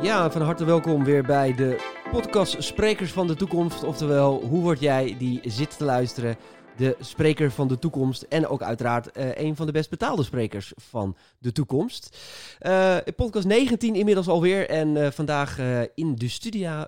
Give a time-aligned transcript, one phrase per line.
[0.00, 3.82] Ja, van harte welkom weer bij de podcast Sprekers van de Toekomst.
[3.82, 6.36] Oftewel, hoe word jij die zit te luisteren?
[6.76, 8.22] De spreker van de toekomst.
[8.22, 12.18] En ook uiteraard uh, een van de best betaalde sprekers van de toekomst.
[12.60, 14.68] Uh, podcast 19 inmiddels alweer.
[14.68, 15.58] En uh, vandaag
[15.94, 16.28] in de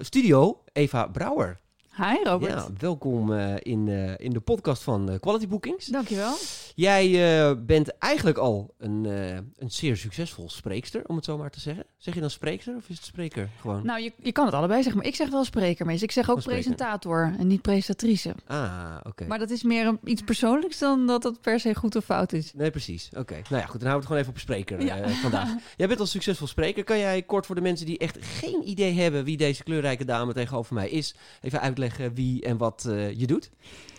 [0.00, 1.62] studio Eva Brouwer.
[1.96, 2.52] Hi Robert.
[2.52, 5.86] Ja, welkom uh, in, uh, in de podcast van uh, Quality Bookings.
[5.86, 6.36] Dankjewel.
[6.74, 11.84] Jij bent eigenlijk al een, een zeer succesvol spreekster, om het zo maar te zeggen.
[11.96, 13.86] Zeg je dan spreekster of is het spreker gewoon?
[13.86, 15.86] Nou, je, je kan het allebei zeggen, maar ik zeg wel spreker.
[15.86, 18.34] Maar ik zeg ook presentator en niet presentatrice.
[18.47, 19.08] Ah, oké.
[19.08, 19.28] Okay.
[19.28, 22.33] Maar dat is meer een, iets persoonlijks dan dat het per se goed of fout
[22.33, 22.52] is.
[22.55, 23.08] Nee, precies.
[23.11, 23.20] Oké.
[23.20, 23.42] Okay.
[23.48, 25.08] Nou ja, goed, dan houden we het gewoon even op spreker ja.
[25.08, 25.48] vandaag.
[25.77, 26.84] jij bent al succesvol spreker.
[26.84, 30.33] Kan jij kort voor de mensen die echt geen idee hebben wie deze kleurrijke dame
[30.33, 31.84] tegenover mij is, even uitleggen
[32.15, 33.51] wie en wat uh, je doet?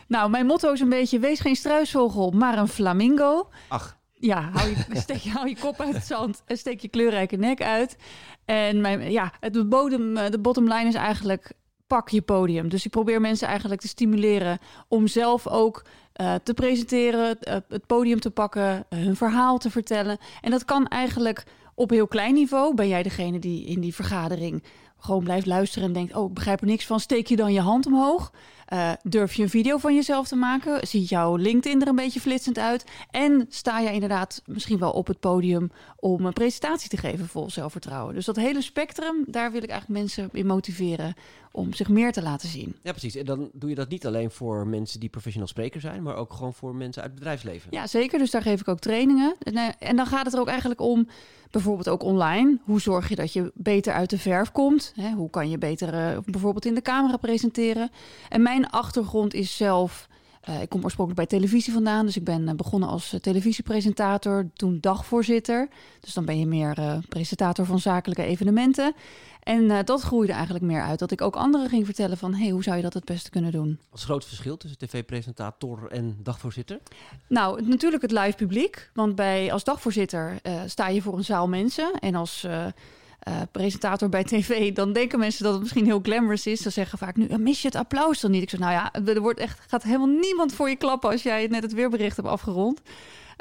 [0.07, 3.49] Nou, mijn motto is een beetje: wees geen struisvogel, maar een flamingo.
[3.67, 3.98] Ach.
[4.13, 7.62] Ja, hou je, steek, hou je kop uit het zand en steek je kleurrijke nek
[7.62, 7.98] uit.
[8.46, 11.54] En mijn, ja, het bodem, de bottom line is eigenlijk:
[11.87, 12.70] pak je podium.
[12.70, 15.85] Dus ik probeer mensen eigenlijk te stimuleren om zelf ook
[16.21, 20.18] uh, te presenteren, uh, het podium te pakken, hun verhaal te vertellen.
[20.41, 21.43] En dat kan eigenlijk
[21.76, 22.74] op heel klein niveau.
[22.74, 24.63] Ben jij degene die in die vergadering
[25.05, 26.99] gewoon blijft luisteren en denkt: Oh, ik begrijp er niks van.
[26.99, 28.31] Steek je dan je hand omhoog?
[28.73, 30.87] Uh, durf je een video van jezelf te maken?
[30.87, 32.85] Ziet jouw LinkedIn er een beetje flitsend uit?
[33.12, 37.49] En sta je inderdaad misschien wel op het podium om een presentatie te geven vol
[37.49, 38.13] zelfvertrouwen?
[38.13, 41.13] Dus dat hele spectrum, daar wil ik eigenlijk mensen in motiveren
[41.55, 42.75] om zich meer te laten zien.
[42.81, 43.15] Ja, precies.
[43.15, 46.34] En dan doe je dat niet alleen voor mensen die professional spreker zijn, maar ook
[46.34, 47.67] gewoon voor mensen uit het bedrijfsleven.
[47.71, 48.20] Ja, zeker.
[48.20, 49.35] Dus daar geef ik ook trainingen.
[49.39, 51.07] En, eh, dan gaat het er ook eigenlijk om,
[51.51, 52.57] bijvoorbeeld ook online.
[52.63, 54.93] Hoe zorg je dat je beter uit de verf komt?
[55.15, 57.90] Hoe kan je beter uh, bijvoorbeeld in de camera presenteren?
[58.29, 60.07] En mijn achtergrond is zelf.
[60.49, 64.50] Uh, ik kom oorspronkelijk bij televisie vandaan, dus ik ben uh, begonnen als uh, televisiepresentator,
[64.53, 65.68] toen dagvoorzitter.
[66.00, 68.94] Dus dan ben je meer presentator van zakelijke evenementen.
[69.44, 72.64] En dat groeide eigenlijk meer uit, dat ik ook anderen ging vertellen van, hey, hoe
[72.64, 73.68] zou je dat het beste kunnen doen?
[73.68, 76.80] Wat is het groot verschil tussen tv-presentator en dagvoorzitter?
[77.28, 81.92] Nou, natuurlijk het live publiek, want bij, als dagvoorzitter sta je voor een zaal mensen
[82.00, 82.48] en als...
[83.28, 86.62] Uh, presentator bij tv, dan denken mensen dat het misschien heel glamorous is.
[86.62, 88.41] Ze zeggen vaak nu, mis je het applaus dan niet?
[88.41, 91.47] Ik zeg, nou ja, er wordt echt, gaat helemaal niemand voor je klappen als jij
[91.47, 92.81] net het weerbericht hebt afgerond.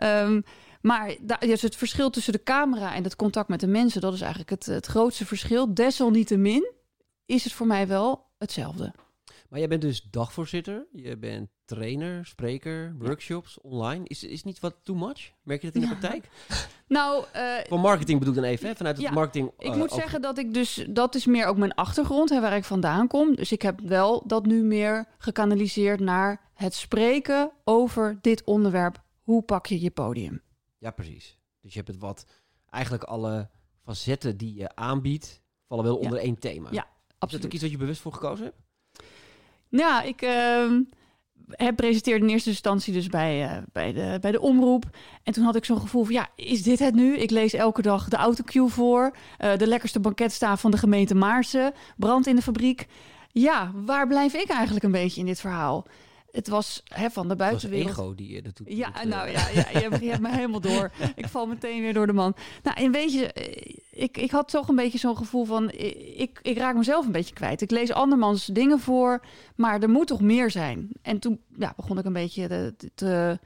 [0.03, 0.45] Um,
[0.81, 4.21] maar dus het verschil tussen de camera en het contact met de mensen, dat is
[4.21, 5.75] eigenlijk het, het grootste verschil.
[5.75, 6.72] Desalniettemin
[7.27, 8.93] is het voor mij wel hetzelfde.
[9.49, 14.05] Maar jij bent dus dagvoorzitter, je bent trainer, spreker, workshops, online.
[14.05, 15.33] Is, is niet wat too much?
[15.43, 16.29] Merk je dat in de praktijk?
[16.87, 18.75] Nou, uh, van marketing bedoel ik dan even, hè?
[18.75, 19.51] vanuit het ja, marketing.
[19.59, 20.01] Uh, ik moet over...
[20.01, 23.35] zeggen dat ik dus, dat is meer ook mijn achtergrond, hè, waar ik vandaan kom.
[23.35, 29.03] Dus ik heb wel dat nu meer gekanaliseerd naar het spreken over dit onderwerp.
[29.23, 30.43] Hoe pak je je podium?
[30.79, 31.39] Ja, precies.
[31.61, 32.27] Dus je hebt het wat,
[32.71, 33.51] eigenlijk alle
[33.85, 36.69] facetten die je aanbiedt, vallen wel onder één thema.
[36.71, 36.87] Ja,
[37.19, 37.23] absoluut.
[37.23, 38.59] Is dat ook iets wat je bewust voor gekozen hebt?
[39.69, 40.81] Ja, ik uh,
[41.49, 44.84] heb presenteerd in eerste instantie dus bij, uh, bij, de, bij de omroep.
[45.22, 47.16] En toen had ik zo'n gevoel van, ja, is dit het nu?
[47.16, 49.16] Ik lees elke dag de autocue voor.
[49.38, 51.72] Uh, de lekkerste banketstaaf van de gemeente Maarsen.
[51.97, 52.87] Brand in de fabriek.
[53.33, 55.87] Ja, waar blijf ik eigenlijk een beetje in dit verhaal?
[56.34, 57.89] Het was hè, van de buitenwereld.
[57.89, 58.67] Het ego die je dat doet.
[58.71, 60.91] Ja, nou ja, ja je, hebt, je hebt me helemaal door.
[61.15, 62.34] Ik val meteen weer door de man.
[62.62, 63.33] Nou, en weet je,
[63.91, 65.71] ik, ik had toch een beetje zo'n gevoel van...
[66.17, 67.61] Ik, ik raak mezelf een beetje kwijt.
[67.61, 69.25] Ik lees andermans dingen voor,
[69.56, 70.89] maar er moet toch meer zijn.
[71.03, 73.39] En toen ja, begon ik een beetje te, te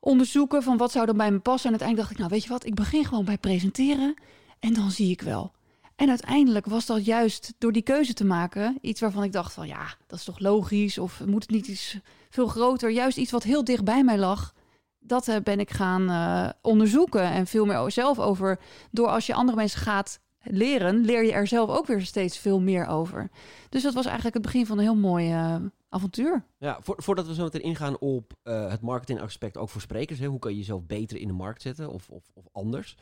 [0.00, 1.72] onderzoeken van wat zou er bij me passen.
[1.72, 4.14] En uiteindelijk dacht ik, nou weet je wat, ik begin gewoon bij presenteren
[4.60, 5.52] en dan zie ik wel.
[5.96, 9.66] En uiteindelijk was dat juist door die keuze te maken iets waarvan ik dacht van
[9.66, 11.98] ja, dat is toch logisch of moet het niet iets
[12.30, 12.90] veel groter?
[12.90, 14.54] Juist iets wat heel dicht bij mij lag.
[14.98, 18.58] Dat uh, ben ik gaan uh, onderzoeken en veel meer zelf over.
[18.90, 22.60] Door als je andere mensen gaat leren, leer je er zelf ook weer steeds veel
[22.60, 23.30] meer over.
[23.68, 25.56] Dus dat was eigenlijk het begin van een heel mooi uh,
[25.88, 26.44] avontuur.
[26.58, 30.18] Ja, voor, voordat we zo meteen ingaan op het marketingaspect ook voor sprekers.
[30.18, 32.96] Hè, hoe kan je jezelf beter in de markt zetten of, of, of anders?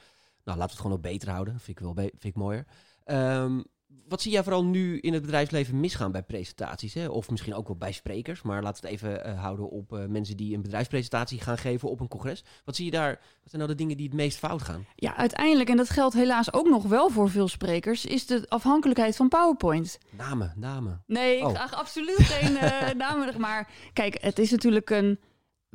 [0.51, 1.61] Nou, laten we het gewoon ook beter houden.
[1.61, 2.67] Vind ik wel vind ik mooier.
[3.07, 3.65] Um,
[4.09, 6.95] wat zie jij vooral nu in het bedrijfsleven misgaan bij presentaties?
[6.95, 7.09] Hè?
[7.09, 8.43] Of misschien ook wel bij sprekers.
[8.43, 11.91] Maar laten we het even uh, houden op uh, mensen die een bedrijfspresentatie gaan geven
[11.91, 12.45] op een congres.
[12.65, 13.11] Wat zie je daar?
[13.11, 14.87] Wat zijn nou de dingen die het meest fout gaan?
[14.95, 19.17] Ja, uiteindelijk, en dat geldt helaas ook nog wel voor veel sprekers, is de afhankelijkheid
[19.17, 19.99] van PowerPoint.
[20.11, 21.03] Namen, namen.
[21.07, 21.51] Nee, oh.
[21.51, 23.41] ik graag absoluut geen uh, namen.
[23.41, 25.19] Maar kijk, het is natuurlijk een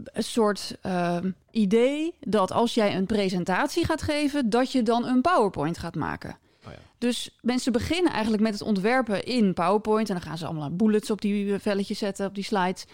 [0.03, 1.17] een soort uh,
[1.51, 6.37] idee dat als jij een presentatie gaat geven, dat je dan een PowerPoint gaat maken.
[6.65, 6.77] Oh ja.
[6.97, 11.09] Dus mensen beginnen eigenlijk met het ontwerpen in PowerPoint en dan gaan ze allemaal bullets
[11.09, 12.85] op die velletjes zetten, op die slides.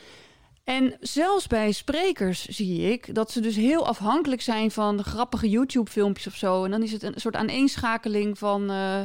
[0.63, 6.27] En zelfs bij sprekers zie ik dat ze dus heel afhankelijk zijn van grappige YouTube-filmpjes
[6.27, 6.63] of zo.
[6.63, 9.01] En dan is het een soort aaneenschakeling van eh,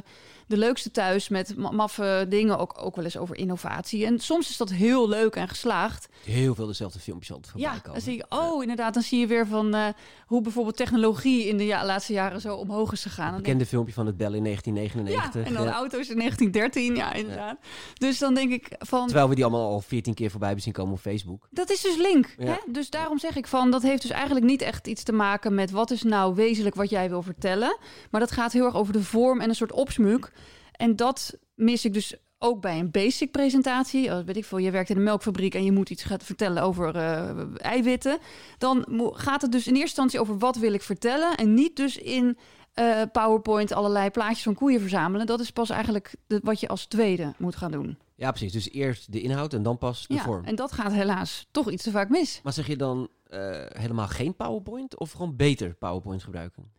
[0.47, 4.07] de leukste thuis met ma- maffe dingen, ook, ook wel eens over innovatie.
[4.07, 6.09] En soms is dat heel leuk en geslaagd.
[6.25, 7.93] Heel veel dezelfde filmpjes altijd voorbij Ja, komen.
[7.93, 9.87] dan zie je, oh inderdaad, dan zie je weer van eh,
[10.27, 13.25] hoe bijvoorbeeld technologie in de ja, laatste jaren zo omhoog is gegaan.
[13.25, 15.45] Dan denk Bekende filmpje van het bellen in ja, 1999.
[15.47, 15.79] en dan ja.
[15.79, 17.59] auto's in 1913, ja, inderdaad.
[17.95, 20.75] Dus dan denk ik van, Terwijl we die allemaal al 14 keer voorbij hebben zien
[20.75, 21.47] komen op Facebook.
[21.51, 22.35] dat is dus link.
[22.39, 22.45] Ja.
[22.47, 22.57] Hè?
[22.73, 25.71] Dus daarom zeg ik van, dat heeft dus eigenlijk niet echt iets te maken met
[25.71, 27.77] wat is nou wezenlijk wat jij wil vertellen.
[28.11, 30.33] Maar dat gaat heel erg over de vorm en een soort opsmuk.
[30.76, 34.12] En dat mis ik dus ook bij een basic presentatie.
[34.12, 36.62] Als weet ik veel, je werkt in een melkfabriek en je moet iets gaan vertellen
[36.62, 38.19] over eh, eiwitten.
[38.58, 41.37] Dan gaat het dus in eerste instantie over wat wil ik vertellen.
[41.37, 42.38] En niet dus in
[42.73, 45.26] eh, PowerPoint allerlei plaatjes van koeien verzamelen.
[45.26, 47.99] Dat is pas eigenlijk de- wat je als tweede moet gaan doen.
[48.14, 48.52] Ja, precies.
[48.52, 50.44] Dus eerst de inhoud en dan pas de Ja, vorm.
[50.44, 52.40] en dat gaat helaas toch iets te vaak mis.
[52.43, 56.70] Maar zeg je dan eh, helemaal geen PowerPoint of gewoon beter PowerPoint gebruiken?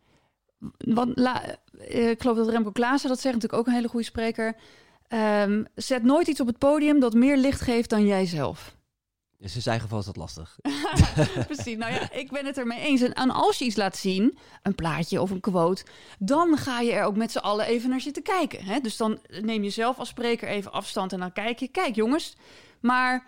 [0.78, 1.42] Want la,
[1.78, 4.56] eh, ik geloof dat Remco Klaassen dat zegt, natuurlijk ook een hele goede spreker.
[5.08, 8.76] Ehm, zet nooit iets op het podium dat meer licht geeft dan jijzelf.
[9.38, 10.58] Dus in zijn geval is dat lastig.
[11.46, 13.00] Precies, nou ja, ik ben het ermee eens.
[13.00, 15.84] En en als je iets laat zien, een plaatje of een quote,
[16.18, 18.64] dan ga je er ook met z'n allen even naar zitten kijken.
[18.64, 18.80] Hè?
[18.80, 22.36] Dus dan neem je zelf als spreker even afstand en dan kijk je, kijk jongens,
[22.80, 23.26] maar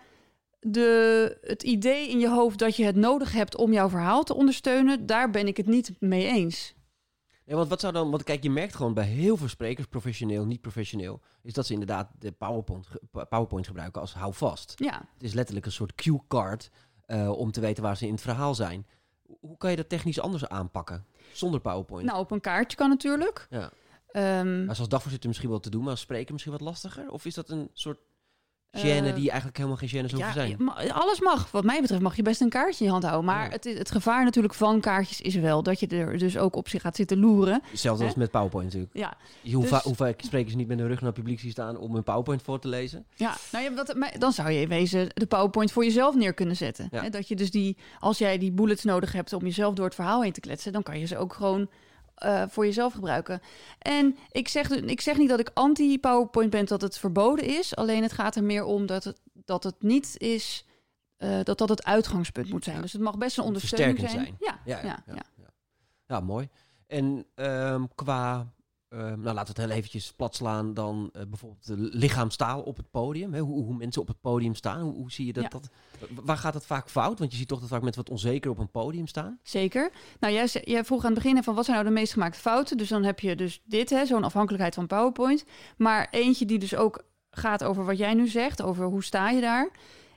[0.59, 4.35] de, het idee in je hoofd dat je het nodig hebt om jouw verhaal te
[4.35, 6.73] ondersteunen, daar ben ik het niet mee eens.
[7.51, 8.09] Nee, want wat zou dan...
[8.11, 11.73] Want kijk, je merkt gewoon bij heel veel sprekers, professioneel, niet professioneel, is dat ze
[11.73, 12.87] inderdaad de PowerPoint,
[13.29, 14.73] PowerPoint gebruiken als houvast.
[14.75, 16.71] Ja, Het is letterlijk een soort cue card
[17.05, 18.87] eh, om te weten waar ze in het verhaal zijn.
[19.39, 21.05] Hoe kan je dat technisch anders aanpakken?
[21.33, 22.05] Zonder PowerPoint?
[22.05, 23.47] nou op een kaartje kan natuurlijk.
[23.49, 23.71] Ja.
[24.11, 27.09] Ehm, Maar zoals dagvoorzitter misschien wel te doen, maar als spreker misschien wat lastiger?
[27.09, 27.99] Of is dat een soort
[28.77, 30.69] gêne Eh, die eigenlijk helemaal geen gêne zou ja, zijn?
[30.91, 31.51] alles mag.
[31.51, 33.25] Wat mij betreft mag je best een kaartje in je hand houden.
[33.25, 33.49] Maar Ja.
[33.51, 36.81] het, het gevaar natuurlijk van kaartjes is wel dat je er dus ook op zich
[36.81, 37.61] gaat zitten loeren.
[37.69, 38.97] Hetzelfde als met PowerPoint natuurlijk.
[38.97, 41.39] Ja, Je- Hoe, Dus- va- hoe vaak sprekers niet met hun rug naar het publiek
[41.39, 43.05] zien staan om een PowerPoint voor te lezen?
[43.15, 43.35] ja.
[43.51, 46.87] Nou ja, maar dan zou je in wezen de PowerPoint voor jezelf neer kunnen zetten.
[46.91, 47.09] Ja.
[47.09, 50.21] Dat je dus die, als jij die bullets nodig hebt om jezelf door het verhaal
[50.23, 51.69] heen te kletsen, dan kan je ze ook gewoon
[52.15, 53.41] eh, voor jezelf gebruiken.
[53.79, 57.75] En ik zeg, dus- ik zeg niet dat ik anti-PowerPoint ben, dat het verboden is.
[57.75, 60.65] Alleen het gaat er meer om dat het, dat het niet is,
[61.17, 62.81] eh, dat dat het uitgangspunt moet zijn.
[62.81, 64.11] Dus het mag best een ondersteuning zijn.
[64.11, 64.35] zijn.
[64.39, 65.03] Ja, ja, ja.
[65.05, 65.23] ja.
[66.07, 66.49] Ja, mooi.
[66.87, 68.53] En ehm, qua,
[68.91, 72.77] ehm, nou laten we het heel eventjes plat slaan, dan eh, bijvoorbeeld de lichaamstaal op
[72.77, 73.33] het podium.
[73.33, 73.39] Hè?
[73.39, 75.49] Hoe, hoe mensen op het podium staan, hoe, hoe zie je dat, Ja.
[75.49, 75.69] dat?
[76.23, 77.19] Waar gaat het vaak fout?
[77.19, 79.39] Want je ziet toch dat vaak mensen wat onzeker op een podium staan.
[79.43, 79.91] Zeker.
[80.19, 80.33] Nou,
[80.63, 82.77] jij vroeg aan het begin van wat zijn nou de meest gemaakte fouten.
[82.77, 85.45] Dus dan heb je dus dit, hè, zo'n afhankelijkheid van PowerPoint.
[85.77, 89.41] Maar eentje die dus ook gaat over wat jij nu zegt, over hoe sta je
[89.41, 89.69] daar,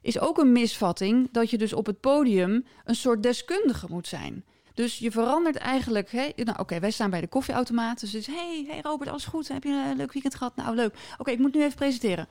[0.03, 4.45] is ook een misvatting dat je dus op het podium een soort deskundige moet zijn.
[4.75, 6.11] Dus je verandert eigenlijk.
[6.11, 8.01] Hè, nou, oké, wij staan bij de koffieautomaat.
[8.01, 9.49] Dus, dus hey, hey Robert, alles goed?
[9.49, 10.57] Heb je een leuk weekend gehad?
[10.57, 10.95] Nou, leuk.
[11.19, 12.29] Oké, ik moet nu even presenteren.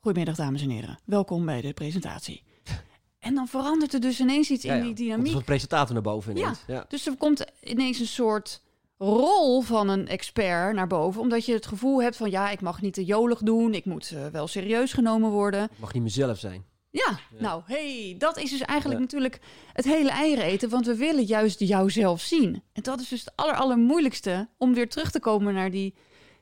[0.00, 0.98] Goedemiddag, dames en heren.
[1.04, 2.42] Welkom bij de presentatie.
[3.18, 5.34] En dan verandert er dus ineens iets Ja, in die dynamiek.
[5.34, 6.58] een presentator naar boven ineens.
[6.66, 6.84] Ja.
[6.88, 8.62] Dus er komt ineens een soort
[8.98, 11.20] rol van een expert naar boven.
[11.20, 13.74] Omdat je het gevoel hebt van ja, ik mag niet te jolig doen.
[13.74, 15.64] Ik moet eh, wel serieus genomen worden.
[15.64, 16.64] Ik mag niet mezelf zijn.
[16.90, 19.04] Ja, nou hey, dat is dus eigenlijk Ja.
[19.06, 19.40] natuurlijk
[19.72, 20.68] het hele eieren eten.
[20.68, 22.62] Want we willen juist jouzelf zien.
[22.72, 25.94] En dat is dus het aller, allermoeilijkste om weer terug te komen naar die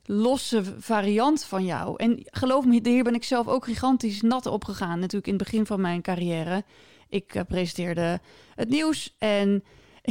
[0.04, 1.94] losse variant van jou.
[1.96, 4.98] En geloof me, hier ben ik zelf ook gigantisch nat opgegaan.
[4.98, 6.64] Natuurlijk in het begin van mijn carrière.
[7.08, 8.20] Ik eh, presenteerde
[8.54, 9.64] het nieuws en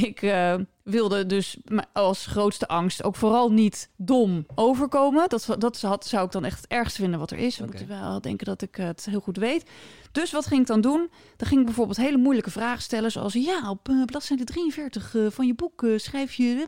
[0.05, 1.57] ik eh, wilde dus
[1.93, 5.29] als grootste angst ook vooral niet dom overkomen.
[5.29, 7.57] Dat, dat had, zou ik dan echt het ergste vinden wat er is.
[7.57, 7.71] We Oké.
[7.71, 9.69] moeten wel denken dat ik het heel goed weet.
[10.11, 11.09] Dus wat ging ik dan doen?
[11.37, 15.25] Dan ging ik bijvoorbeeld hele moeilijke vragen stellen, zoals ja, op eh, bladzijde 43 eh,
[15.29, 16.67] van je boek schrijf je.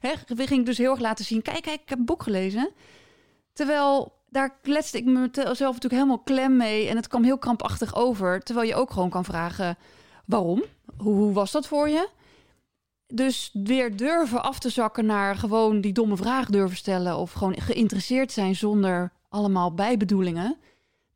[0.00, 1.42] Hè, we gingen dus heel erg laten zien.
[1.42, 2.70] Kijk, kijk, ik heb een boek gelezen.
[3.52, 8.40] Terwijl daar kletste ik mezelf natuurlijk helemaal klem mee en het kwam heel krampachtig over.
[8.40, 9.76] Terwijl je ook gewoon kan vragen
[10.24, 10.62] waarom?
[10.96, 12.08] Hoe, hoe was dat voor je?
[13.14, 17.60] Dus weer durven af te zakken naar gewoon die domme vraag durven stellen of gewoon
[17.60, 20.56] geïnteresseerd zijn zonder allemaal bijbedoelingen.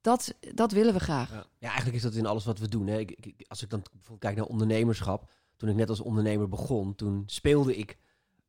[0.00, 1.30] Dat, dat willen we graag.
[1.30, 1.44] Ja.
[1.58, 2.86] ja, eigenlijk is dat in alles wat we doen.
[2.86, 2.98] Hè.
[2.98, 5.30] Ik, ik- als ik dan bijvoorbeeld kijk naar ondernemerschap.
[5.56, 7.98] Toen ik net als ondernemer begon, toen speelde ik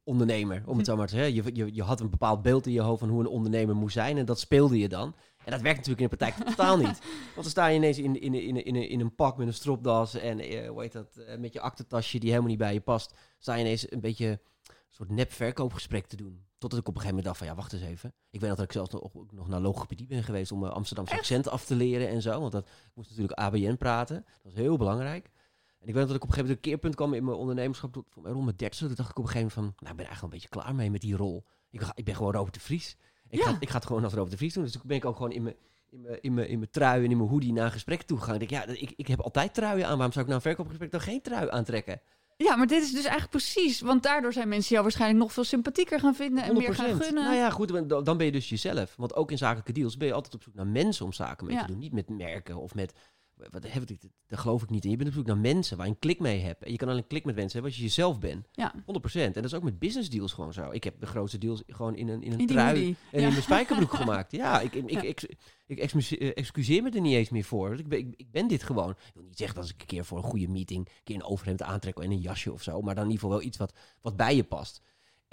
[0.04, 0.64] ondernemer.
[0.66, 1.34] Om het zo maar te zeggen.
[1.34, 3.94] Je, je, je had een bepaald beeld in je hoofd van hoe een ondernemer moest
[3.94, 4.18] zijn.
[4.18, 5.14] En dat speelde je dan.
[5.46, 7.00] En dat werkt natuurlijk in de praktijk totaal niet.
[7.34, 10.14] Want dan sta je ineens in, in, in, in, in een pak met een stropdas.
[10.16, 13.14] En eh, hoe heet dat, eh, met je aktentasje die helemaal niet bij je past.
[13.44, 14.40] Sta je ineens een beetje
[14.90, 16.46] soort nep verkoopgesprek te doen.
[16.58, 18.14] Totdat ik op een gegeven moment dacht van, ja, wacht eens even.
[18.30, 21.14] Ik weet dat ik zelfs nog, ook nog naar logopedie ben geweest om mijn Amsterdamse
[21.16, 22.40] accent af te leren en zo.
[22.40, 24.16] Want dat ik moest natuurlijk ABN praten.
[24.16, 25.30] Dat was heel belangrijk.
[25.80, 27.94] En ik weet dat ik op een gegeven moment een keerpunt kwam in mijn ondernemerschap.
[27.94, 28.86] tot- rond mijn dertigste.
[28.88, 30.76] Toen dacht ik op een gegeven moment van, nou, ik ben eigenlijk een beetje klaar
[30.76, 31.46] mee met die rol.
[31.70, 32.98] Ik, ga, ik ben gewoon Robert de Vries.
[33.30, 33.46] Ik, Ja.
[33.46, 34.64] ga, ik ga het gewoon als Robert de Vries doen.
[34.64, 35.56] Dus toen ben ik ook gewoon in mijn,
[35.90, 38.18] in mijn, in mijn, in mijn trui en in mijn hoodie naar een gesprek toe
[38.20, 38.42] gegaan.
[38.42, 39.96] Ik denk, ja, ik, ik heb altijd truien aan.
[39.98, 42.02] Waarom zou ik nou een verkoopgesprek dan geen trui aantrekken?
[42.38, 43.82] Ja, maar dit is dus eigenlijk precies.
[43.82, 47.24] Want daardoor zijn mensen jou waarschijnlijk nog veel sympathieker gaan vinden en meer gaan gunnen.
[47.24, 48.94] Nou ja, goed, dan dan ben je dus jezelf.
[48.98, 51.56] Want ook in zakelijke deals ben je altijd op zoek naar mensen om zaken mee
[51.56, 51.62] Ja.
[51.62, 51.80] te doen.
[51.80, 52.94] Niet met merken of met...
[53.52, 54.90] Wat heb ik, daar geloof ik niet in.
[54.92, 56.64] Je bent op zoek naar mensen waar je een klik mee hebt.
[56.64, 58.48] En je kan alleen een klik met mensen hebben als je jezelf bent.
[58.52, 58.74] Ja.
[58.76, 58.82] 100%.
[59.14, 60.72] En dat is ook met business deals gewoon zo.
[60.72, 63.26] Ik heb de grootste deals gewoon in een, in een In die trui en Ja.
[63.26, 64.32] in mijn spijkerbroek gemaakt.
[64.32, 65.02] Ja, ik, ik, Ja.
[65.02, 65.36] ik, ik,
[65.66, 67.68] ik excuseer, eh, excuseer me er niet eens meer voor.
[67.68, 68.90] Want Ik ben, ik, ik ben dit gewoon.
[68.90, 70.86] Ik wil niet zeggen dat als ik een keer voor een goede meeting...
[70.88, 72.82] een keer een overhemd aantrek en een jasje of zo.
[72.82, 74.82] Maar dan in ieder geval wel iets wat, wat bij je past.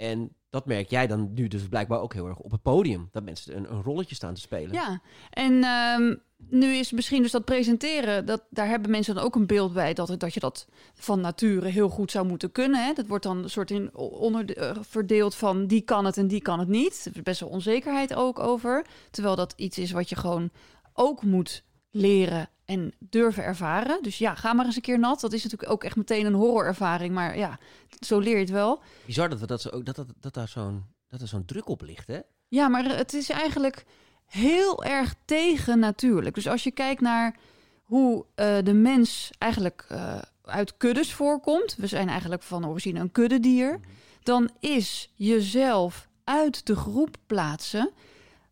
[0.01, 3.09] En dat merk jij dan nu dus blijkbaar ook heel erg op het podium.
[3.11, 4.73] Dat mensen een, een rolletje staan te spelen.
[4.73, 9.35] Ja, en ehm, nu is misschien dus dat presenteren, dat, daar hebben mensen dan ook
[9.35, 12.85] een beeld bij dat, dat je dat van nature heel goed zou moeten kunnen.
[12.85, 12.93] Hè?
[12.93, 16.41] Dat wordt dan een soort in onder, eh, verdeeld van die kan het en die
[16.41, 17.05] kan het niet.
[17.05, 18.85] Er is best wel onzekerheid ook over.
[19.11, 20.49] Terwijl dat iets is wat je gewoon
[20.93, 24.03] ook moet leren en durven ervaren.
[24.03, 25.19] Dus ja, ga maar eens een keer nat.
[25.19, 27.59] Dat is natuurlijk ook echt meteen een horrorervaring, maar ja,
[27.99, 28.81] zo leer je het wel.
[29.05, 31.81] Bizar dat, we dat, zo, ook, dat, dat, dat daar zo'n dat zo'n druk op
[31.81, 32.19] ligt, hè?
[32.47, 33.85] Ja, maar het is eigenlijk
[34.25, 36.35] heel erg tegen natuurlijk.
[36.35, 37.35] Dus als je kijkt naar
[37.83, 43.11] hoe eh, de mens eigenlijk eh, uit kuddes voorkomt, we zijn eigenlijk van origine een
[43.11, 43.79] kuddedier,
[44.23, 47.91] dan is jezelf uit de groep plaatsen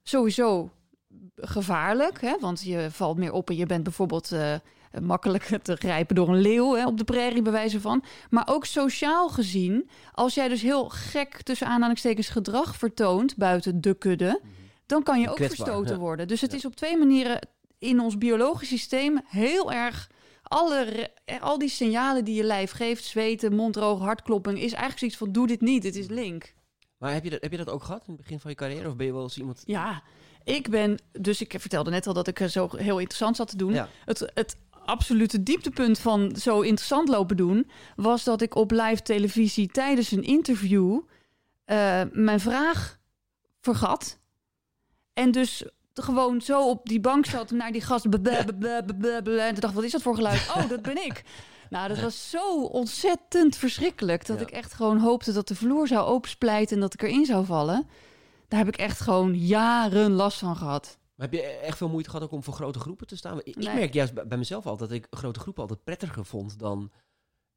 [0.03, 0.71] sowieso
[1.36, 2.38] gevaarlijk, hè?
[2.39, 4.56] want je valt meer op en je bent bijvoorbeeld eh,
[5.01, 8.04] makkelijk te grijpen door een leeuw hè, op de prairie bij wijze van.
[8.30, 13.94] Maar ook sociaal gezien, als jij dus heel gek tussen aanhalingstekens gedrag vertoont buiten de
[13.94, 14.42] kudde,
[14.86, 16.01] dan kan je ook Kwetsbaar, verstoten ja.
[16.01, 16.28] worden.
[16.28, 16.58] Dus het Ja.
[16.58, 17.48] is op twee manieren
[17.78, 20.10] in ons biologisch systeem heel erg.
[20.44, 25.32] Alle, al die signalen die je lijf geeft, zweten, monddroog, hartklopping, is eigenlijk zoiets van
[25.32, 26.54] doe dit niet, dit is link.
[26.98, 28.88] Maar heb je, dat, heb je dat ook gehad in het begin van je carrière?
[28.88, 29.62] Of ben je wel eens iemand...
[29.66, 30.04] Ja,
[30.43, 33.58] ik ben, dus ik vertelde net al dat ik eh, zo heel interessant zat te
[33.58, 33.74] doen.
[33.74, 33.89] Ja.
[34.05, 39.67] Het, het absolute dieptepunt van zo interessant lopen doen, was dat ik op live televisie
[39.67, 41.00] tijdens een interview
[41.65, 42.98] eh, mijn vraag
[43.62, 44.17] vergat.
[45.13, 48.05] En dus gewoon zo op die bank zat naar die gast.
[48.05, 50.51] En dacht, wat is dat voor geluid?
[50.55, 51.24] Oh, dat ben ik.
[51.69, 54.25] Nou, dat was zo ontzettend verschrikkelijk.
[54.25, 54.46] Dat Ja.
[54.46, 57.88] ik echt gewoon hoopte dat de vloer zou opensplijten en dat ik erin zou vallen.
[58.50, 60.98] Daar heb ik echt gewoon jaren last van gehad.
[61.15, 63.39] Maar heb je echt veel moeite gehad ook om voor grote groepen te staan?
[63.44, 63.75] Ik, Nee.
[63.75, 66.91] merk juist bij, mezelf altijd dat ik grote groepen altijd prettiger vond dan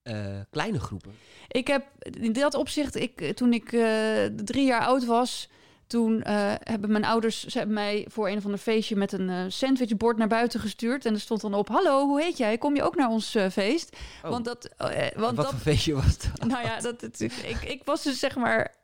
[0.02, 1.12] eh, kleine groepen.
[1.48, 5.48] Ik heb in dat opzicht, ik, toen ik eh, drie jaar oud was,
[5.86, 9.52] toen eh, hebben mijn ouders ze hebben mij voor een of ander feestje met een
[9.52, 11.06] sandwichbord naar buiten gestuurd.
[11.06, 12.58] En er stond dan op: Hallo, hoe heet jij?
[12.58, 13.96] Kom je ook naar ons feest?
[14.24, 16.48] Oh, Want dat, want wat dat, voor feestje was dat?
[16.48, 18.74] nou ja, dat, het- ik, ik was dus zeg maar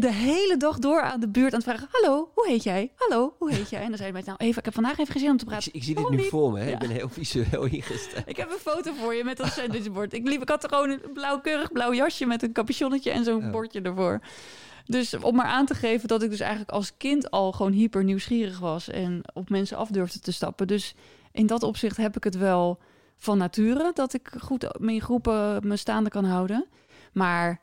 [0.00, 2.92] de hele dag door aan de buurt aan het vragen: Hallo, hoe heet jij?
[2.96, 3.80] Hallo, hoe heet jij?
[3.82, 5.44] En dan zei hij mij: Nou, even, ik heb vandaag even geen zin om te
[5.44, 5.74] praten.
[5.74, 6.26] ik zie dit Oh, nu niet.
[6.28, 6.58] voor me.
[6.58, 6.66] Hè?
[6.66, 6.72] Ja.
[6.72, 8.28] Ik ben heel visueel ingesteld.
[8.28, 10.12] Ik heb een foto voor je met dat sandwichbord.
[10.12, 13.24] Ik, liep, ik had er gewoon een blauw, keurig blauw jasje met een capuchonnetje en
[13.24, 13.50] zo'n Oh.
[13.50, 14.20] bordje ervoor.
[14.86, 18.04] Dus om maar aan te geven dat ik dus eigenlijk als kind al gewoon hyper
[18.04, 20.66] nieuwsgierig was en op mensen af durfde te stappen.
[20.66, 20.94] Dus
[21.32, 22.78] in dat opzicht heb ik het wel
[23.16, 26.66] van nature dat ik goed in groepen me staande kan houden.
[27.12, 27.60] Maar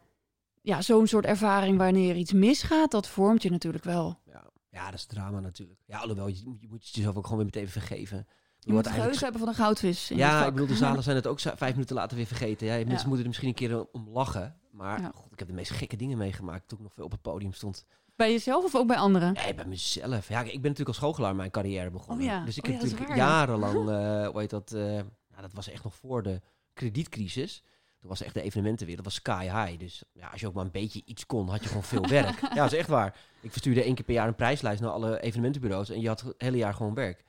[0.62, 4.20] ja, zo'n soort ervaring wanneer iets misgaat, dat vormt je natuurlijk wel.
[4.26, 4.44] Ja.
[4.70, 5.80] ja, dat is drama natuurlijk.
[5.86, 8.28] Ja, alhoewel, je, je moet het jezelf ook gewoon weer meteen vergeven.
[8.60, 10.08] Je moet het hebben van een goudvis.
[10.08, 12.68] Ja, ik bedoel, de zalen zijn het ook vijf minuten later weer vergeten.
[12.68, 13.02] Ja, mensen Ja.
[13.04, 14.56] moeten er misschien een keer om lachen.
[14.72, 15.12] Maar Ja.
[15.16, 17.54] god, ik heb de meest gekke dingen meegemaakt toen ik nog veel op het podium
[17.54, 17.86] stond.
[18.16, 19.34] Bij jezelf of ook bij anderen?
[19.34, 20.28] Nee, bij mezelf.
[20.30, 22.26] Ja, ik ben natuurlijk als goochelaar mijn carrière begonnen.
[22.26, 22.46] Oh ja.
[22.46, 25.70] Dus ik Oh heb natuurlijk waar, jarenlang, eh hoe heet dat, eh, nou, dat was
[25.70, 26.42] echt nog voor de
[26.74, 27.64] kredietcrisis.
[28.02, 29.80] Toen was echt de evenementenwereld, dat was sky high.
[29.80, 32.40] Dus ja, als je ook maar een beetje iets kon, had je gewoon veel werk.
[32.56, 33.20] Ja, dat is echt waar.
[33.42, 36.34] Ik verstuurde één keer per jaar een prijslijst naar alle evenementenbureaus en je had het
[36.38, 37.24] hele jaar gewoon werk.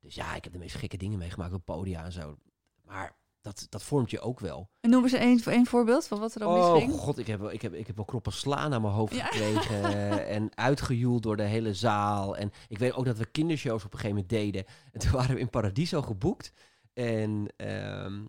[0.00, 2.36] Dus ja, ik heb de meest gekke dingen meegemaakt op podia en zo.
[2.84, 4.68] Maar dat, dat vormt je ook wel.
[4.80, 6.92] En noem eens één een voorbeeld van wat er dan Oh misging.
[7.00, 9.24] god, ik heb, wel- ik, heb, ik heb wel kroppen slaan naar mijn hoofd Ja.
[9.26, 10.26] gekregen.
[10.36, 12.36] en uitgejoeld door de hele zaal.
[12.36, 14.64] En ik weet ook dat we kindershows op een gegeven moment deden.
[14.92, 16.52] En toen waren we in Paradiso geboekt.
[16.92, 18.24] En ehm,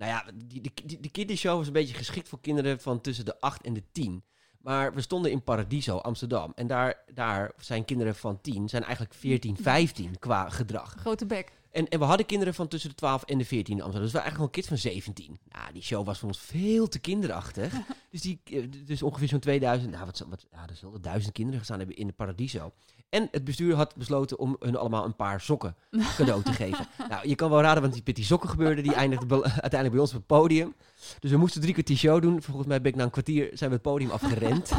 [0.00, 3.24] nou ja, die, die, die, die kindershow was een beetje geschikt voor kinderen van tussen
[3.24, 4.24] de 8 en de 10.
[4.60, 6.52] Maar we stonden in Paradiso, Amsterdam.
[6.54, 10.94] En daar, daar zijn kinderen van 10, zijn eigenlijk 14, 15 qua gedrag.
[10.98, 11.52] Grote bek.
[11.70, 14.02] En, en we hadden kinderen van tussen de 12 en de 14 in Amsterdam.
[14.02, 15.38] Dus we waren eigenlijk gewoon kids van 17.
[15.48, 17.74] Nou, die show was voor ons veel te kinderachtig.
[18.10, 21.58] Dus, die, eh, dus ongeveer zo'n 2000, nou wat, wat ja, er zullen duizend kinderen
[21.58, 22.72] gestaan hebben in de Paradiso.
[23.10, 25.74] En het bestuur had besloten om hun allemaal een paar sokken
[26.16, 26.86] cadeau te geven.
[27.08, 28.82] Nou, je kan wel raden wat die- met die sokken gebeurde.
[28.82, 30.74] Die eindigde be- uiteindelijk bij ons op het podium.
[31.18, 32.42] Dus we moesten drie kwartier show doen.
[32.42, 34.70] Volgens mij ben ik na een kwartier zijn we het podium afgerend.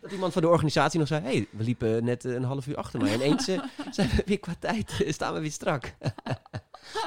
[0.00, 3.00] Dat iemand van de organisatie nog zei: hey, we liepen net een half uur achter
[3.00, 3.12] mij.
[3.12, 3.60] En eens eh,
[3.90, 5.94] zijn we weer qua tijd, eh, staan we weer strak.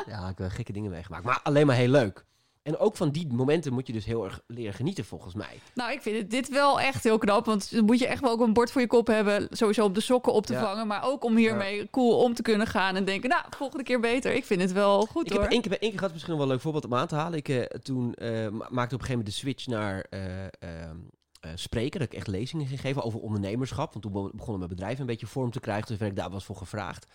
[0.07, 1.23] ja, ik heb gekke dingen meegemaakt.
[1.23, 2.25] Maar alleen maar heel leuk.
[2.67, 5.59] En ook van die momenten moet je dus heel erg leren genieten, volgens mij.
[5.73, 7.45] Nou, ik vind het, dit wel echt heel knap.
[7.45, 9.47] Want dan moet je echt wel ook een bord voor je kop hebben.
[9.51, 10.61] Sowieso om de sokken op te Ja.
[10.61, 10.87] vangen.
[10.87, 12.95] Maar ook om hiermee cool om te kunnen gaan.
[12.95, 14.33] En denken, nou, volgende keer beter.
[14.33, 15.41] Ik vind het wel goed Ik hoor.
[15.41, 17.37] heb één keer, één keer gehad, misschien wel een leuk voorbeeld om aan te halen.
[17.37, 20.97] Ik eh, toen eh, ma- maakte op een gegeven moment de switch naar eh, ehm,
[21.39, 21.99] eh, spreken.
[21.99, 23.91] Dat ik echt lezingen ging geven over ondernemerschap.
[23.93, 25.87] Want toen be- begonnen mijn bedrijf een beetje vorm te krijgen.
[25.87, 27.05] Dus werd ik daar was voor gevraagd.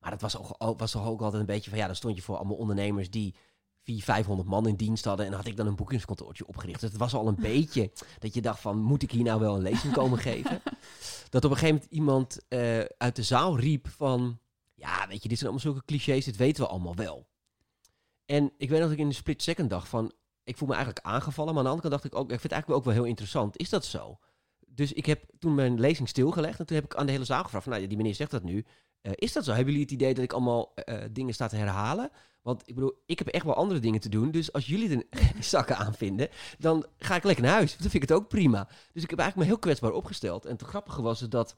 [0.00, 1.78] Maar dat was, ook, ook- was toch ook altijd een beetje van...
[1.78, 3.34] Ja, dan stond je voor allemaal ondernemers die...
[3.86, 5.26] 400, 500 man in dienst hadden.
[5.26, 6.80] En had ik dan een boekingskantoortje opgericht.
[6.80, 8.78] Dus het was al een beetje dat je dacht van...
[8.78, 10.62] Moet ik hier nou wel een lezing komen geven?
[11.30, 14.38] Dat op een gegeven moment iemand eh, uit de zaal riep van...
[14.74, 16.24] Ja, weet je, dit zijn allemaal zulke clichés.
[16.24, 17.26] Dit weten we allemaal wel.
[18.24, 20.12] En ik weet dat ik in de split second dacht van...
[20.44, 21.54] Ik voel me eigenlijk aangevallen.
[21.54, 22.24] Maar aan de andere kant dacht ik ook...
[22.24, 23.56] Ik vind het eigenlijk ook wel heel interessant.
[23.56, 24.18] Is dat zo?
[24.66, 26.58] Dus ik heb toen mijn lezing stilgelegd.
[26.58, 27.72] En toen heb ik aan de hele zaal gevraagd van...
[27.72, 28.64] Nou, ja, die meneer zegt dat nu.
[29.06, 29.50] Eh, is dat zo?
[29.50, 32.10] Hebben jullie het idee dat ik allemaal eh, eh, dingen sta te herhalen?
[32.42, 34.30] Want ik bedoel, ik heb echt wel andere dingen te doen.
[34.30, 35.04] Dus als jullie er
[35.44, 37.70] zakken aan vinden, dan ga ik lekker naar huis.
[37.70, 38.68] Dan vind ik het ook prima.
[38.92, 40.44] Dus ik heb eigenlijk me heel kwetsbaar opgesteld.
[40.44, 41.56] En het grappige was dat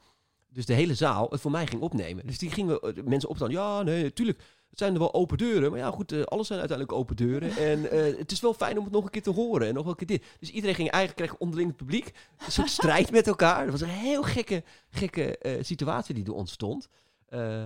[0.48, 2.26] dus de hele zaal het voor mij ging opnemen.
[2.26, 3.50] Dus die gingen eh, mensen opstaan.
[3.50, 4.38] Ja, nee, natuurlijk.
[4.70, 5.70] Het zijn er wel open deuren.
[5.70, 7.56] Maar ja, goed, alles zijn uiteindelijk open deuren.
[7.56, 7.82] En
[8.18, 9.68] het is wel fijn om het nog een keer te horen.
[9.68, 10.24] En nog wel een keer dit.
[10.40, 12.12] Dus iedereen ging eigenlijk, kreeg onderling het publiek
[12.46, 13.62] een soort strijd met elkaar.
[13.62, 16.88] Dat was een heel gekke, gekke situatie die er ontstond.
[17.28, 17.62] Eh,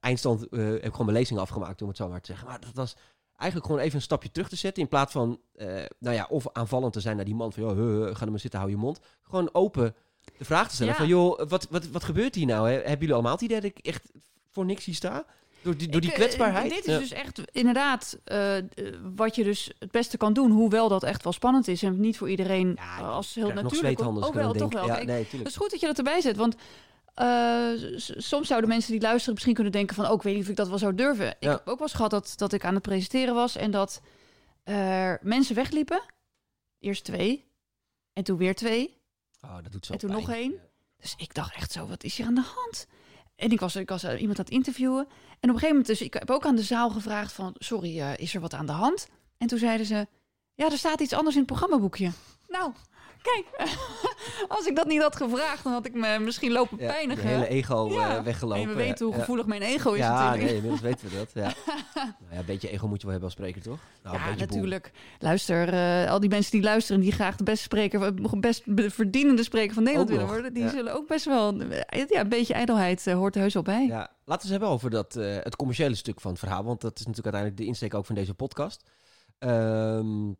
[0.00, 2.48] eindstand eh, heb ik gewoon mijn lezing afgemaakt, om het zo maar te zeggen.
[2.48, 2.96] Maar dat was
[3.36, 4.82] eigenlijk gewoon even een stapje terug te zetten.
[4.82, 5.66] In plaats van, eh,
[5.98, 8.58] nou ja, of aanvallend te zijn naar die man van, joh, ga er maar zitten,
[8.58, 9.00] hou je mond.
[9.22, 9.94] Gewoon open
[10.38, 10.98] de vraag te stellen Ja.
[10.98, 12.68] van, joh, wat, wat, wat gebeurt hier nou?
[12.68, 12.74] Hè?
[12.74, 14.10] Hebben jullie allemaal het idee dat ik echt
[14.50, 15.24] voor niks hier sta?
[15.62, 16.70] Door die, door die Ik, kwetsbaarheid?
[16.70, 16.98] Dit is Ja.
[16.98, 18.18] dus echt inderdaad
[19.14, 20.50] wat je dus het beste kan doen.
[20.50, 21.82] Hoewel dat echt wel spannend is.
[21.82, 23.88] En niet voor iedereen Ja, als heel nog natuurlijk.
[23.92, 24.86] ik wel, toch wel.
[24.86, 26.36] Ja, nee, Het is goed dat je dat erbij zet.
[26.36, 26.56] Want
[27.14, 27.68] eh,
[28.16, 30.06] soms zouden mensen die luisteren misschien kunnen denken van...
[30.06, 31.28] oh, ik weet niet of ik dat wel zou durven.
[31.28, 33.56] Ik heb ook wel eens gehad dat, dat ik aan het presenteren was...
[33.56, 34.00] en dat
[34.62, 36.02] er mensen wegliepen.
[36.78, 37.44] Eerst twee.
[38.12, 39.00] En toen weer twee.
[39.40, 40.20] Oh, dat doet zo En toen pijn.
[40.22, 40.54] nog één.
[40.96, 42.86] Dus ik dacht echt zo, wat is hier aan de hand?
[43.36, 45.00] En ik was, ik was eh, iemand aan het interviewen.
[45.00, 47.54] En op een gegeven moment, dus ik heb ook aan de zaal gevraagd van...
[47.58, 49.06] sorry, eh, is er wat aan de hand?
[49.38, 50.06] En toen zeiden ze,
[50.54, 52.10] ja, er staat iets anders in het programmaboekje.
[52.48, 52.72] Nou,
[53.32, 53.68] kijk,
[54.56, 55.64] als ik dat niet had gevraagd...
[55.64, 57.28] dan had ik me misschien lopen Ja, pijnigen.
[57.28, 58.16] hele ego Ja.
[58.16, 58.62] eh, weggelopen.
[58.62, 60.42] en we weten hoe gevoelig mijn ego is Ja, natuurlijk.
[60.44, 61.30] nee, inmiddels weten we dat.
[61.34, 61.42] Ja.
[61.94, 63.78] nou ja, een beetje ego moet je wel hebben als spreker, toch?
[64.02, 64.36] Nou, ja, boel.
[64.36, 64.90] natuurlijk.
[65.18, 65.68] Luister,
[66.04, 67.00] eh, al die mensen die luisteren...
[67.00, 70.54] die graag de beste spreker, nog best be- verdienende spreker van Nederland willen worden...
[70.54, 71.60] die zullen ook best wel...
[71.60, 73.86] eh, Ja, een beetje ijdelheid eh, hoort er heus wel bij.
[73.86, 76.64] Ja, laten we het eens hebben over dat, eh, het commerciële stuk van het verhaal.
[76.64, 78.82] Want dat is natuurlijk uiteindelijk de insteek ook van deze podcast.
[79.38, 80.32] Ehm,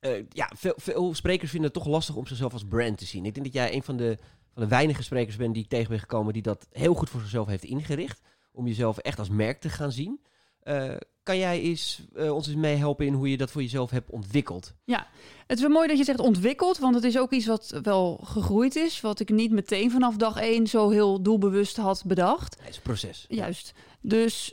[0.00, 3.24] eh, ja, veel, veel sprekers vinden het toch lastig om zichzelf als brand te zien.
[3.24, 4.18] Ik denk dat jij een van de,
[4.52, 6.32] van de weinige sprekers bent die ik tegen ben gekomen...
[6.32, 8.20] die dat heel goed voor zichzelf heeft ingericht.
[8.52, 10.20] Om jezelf echt als merk te gaan zien.
[10.60, 14.10] Eh, kan jij eens, eh, ons eens meehelpen in hoe je dat voor jezelf hebt
[14.10, 14.74] ontwikkeld?
[15.46, 18.20] Het is wel mooi dat je zegt ontwikkeld, want het is ook iets wat wel
[18.24, 19.00] gegroeid is.
[19.00, 22.56] Wat ik niet meteen vanaf dag één zo heel doelbewust had bedacht.
[22.58, 23.24] Het is een proces.
[23.28, 23.72] Juist.
[24.00, 24.52] Dus,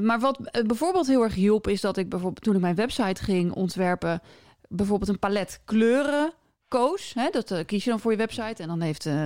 [0.00, 3.52] maar wat bijvoorbeeld heel erg hielp, is dat ik bijvoorbeeld toen ik mijn website ging
[3.52, 4.20] ontwerpen,
[4.68, 6.32] bijvoorbeeld een palet kleuren
[6.68, 7.14] koos.
[7.14, 8.62] Hè, dat eh, kies je dan voor je website.
[8.62, 9.24] En dan heeft, eh,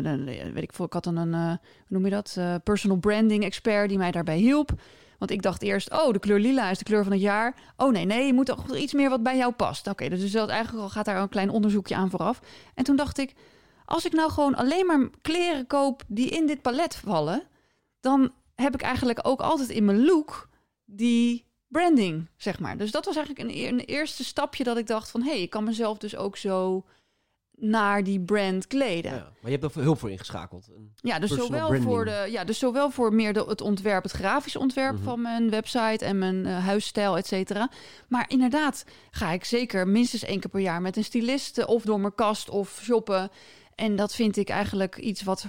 [0.53, 3.89] weet ik veel, ik had dan een, eh, hoe noem je dat, personal branding expert
[3.89, 4.71] die mij daarbij hielp.
[5.19, 7.55] Want ik dacht eerst, oh, de kleur lila is de kleur van het jaar.
[7.77, 9.89] Oh nee, nee, je moet toch iets meer wat bij jou past.
[9.89, 12.41] Oké, dus dat eigenlijk al gaat daar een klein onderzoekje aan vooraf.
[12.75, 13.35] En toen dacht ik,
[13.85, 17.43] als ik nou gewoon alleen maar kleren koop die in dit palet vallen,
[18.01, 20.49] dan heb ik eigenlijk ook altijd in mijn look
[20.85, 22.77] die branding, zeg maar.
[22.77, 25.23] Dus dat was eigenlijk een, een eerste stapje dat ik dacht van...
[25.23, 26.85] hé, hey, ik kan mezelf dus ook zo
[27.57, 29.11] naar die brand kleden.
[29.11, 29.17] Ja.
[29.17, 30.69] Ja, Maar je hebt er hulp voor ingeschakeld.
[30.77, 31.83] En- dus, zowel branding.
[31.85, 35.03] voor de, ja, dus zowel voor meer de, het ontwerp, het grafisch ontwerp Mhm.
[35.05, 36.05] van mijn website...
[36.05, 37.71] en mijn eh, huisstijl, et cetera.
[38.09, 40.81] Maar inderdaad ga ik zeker minstens één keer per jaar...
[40.83, 43.31] met een stylist eh, of door mijn kast of shoppen.
[43.75, 45.45] En dat vind ik eigenlijk iets wat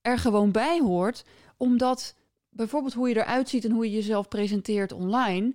[0.00, 1.24] er gewoon bij hoort.
[1.56, 2.14] Omdat
[2.52, 5.54] bijvoorbeeld hoe je eruit ziet en hoe je jezelf presenteert online...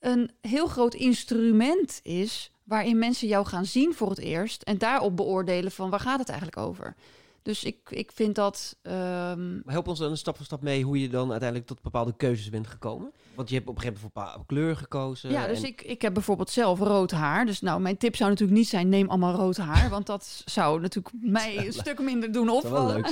[0.00, 4.62] een heel groot instrument is waarin mensen jou gaan zien voor het eerst...
[4.62, 6.94] en daarop beoordelen van waar gaat het eigenlijk over.
[7.42, 8.76] Dus ik, ik vind dat...
[8.82, 12.16] Maar help ons dan een stap voor stap mee hoe je dan uiteindelijk tot bepaalde
[12.16, 13.12] keuzes bent gekomen.
[13.34, 15.30] Want je hebt op een gegeven moment voor een kleur gekozen.
[15.30, 17.46] ja, dus en- ik, ik heb bijvoorbeeld zelf rood haar.
[17.46, 19.88] Dus nou, mijn tip zou natuurlijk niet zijn, neem allemaal rood haar.
[19.90, 23.04] Want dat zou natuurlijk mij een stuk minder doen opvallen.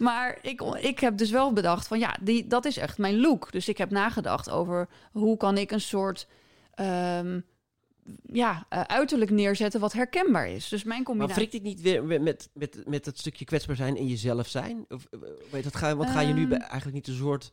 [0.00, 3.52] Maar ik, ik heb dus wel bedacht van ja, die, dat is echt mijn look.
[3.52, 6.26] Dus ik heb nagedacht over hoe kan ik een soort
[6.74, 7.40] ehm,
[8.22, 10.68] ja, eh, uiterlijk neerzetten wat herkenbaar is.
[10.68, 11.34] Dus mijn Maar combinatie...
[11.36, 14.84] frikt dit niet weer met, met, met, dat stukje kwetsbaar zijn en jezelf zijn?
[14.88, 15.18] Of, eh,
[15.50, 16.52] weet dat, ga, want ga je nu Ehm.
[16.52, 17.52] eigenlijk niet een soort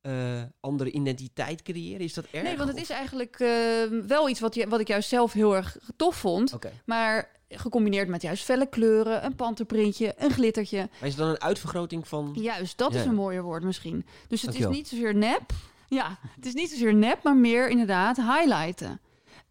[0.00, 2.00] eh, andere identiteit creëren?
[2.00, 2.42] Is dat erg?
[2.44, 5.32] Nee, want het Of- is eigenlijk ehm, wel iets wat, je, wat ik juist zelf
[5.32, 6.52] heel erg tof vond.
[6.52, 6.72] Oké.
[6.84, 10.78] Maar gecombineerd met juist felle kleuren, een panterprintje, een glittertje.
[10.78, 12.30] Maar is het dan een uitvergroting van...
[12.34, 14.06] Juist, dat is een mooier woord misschien.
[14.28, 14.70] Dus het Dankjewel.
[14.70, 15.52] is niet zozeer nep.
[15.88, 19.00] Ja, het is niet zozeer nep, maar meer inderdaad highlighten.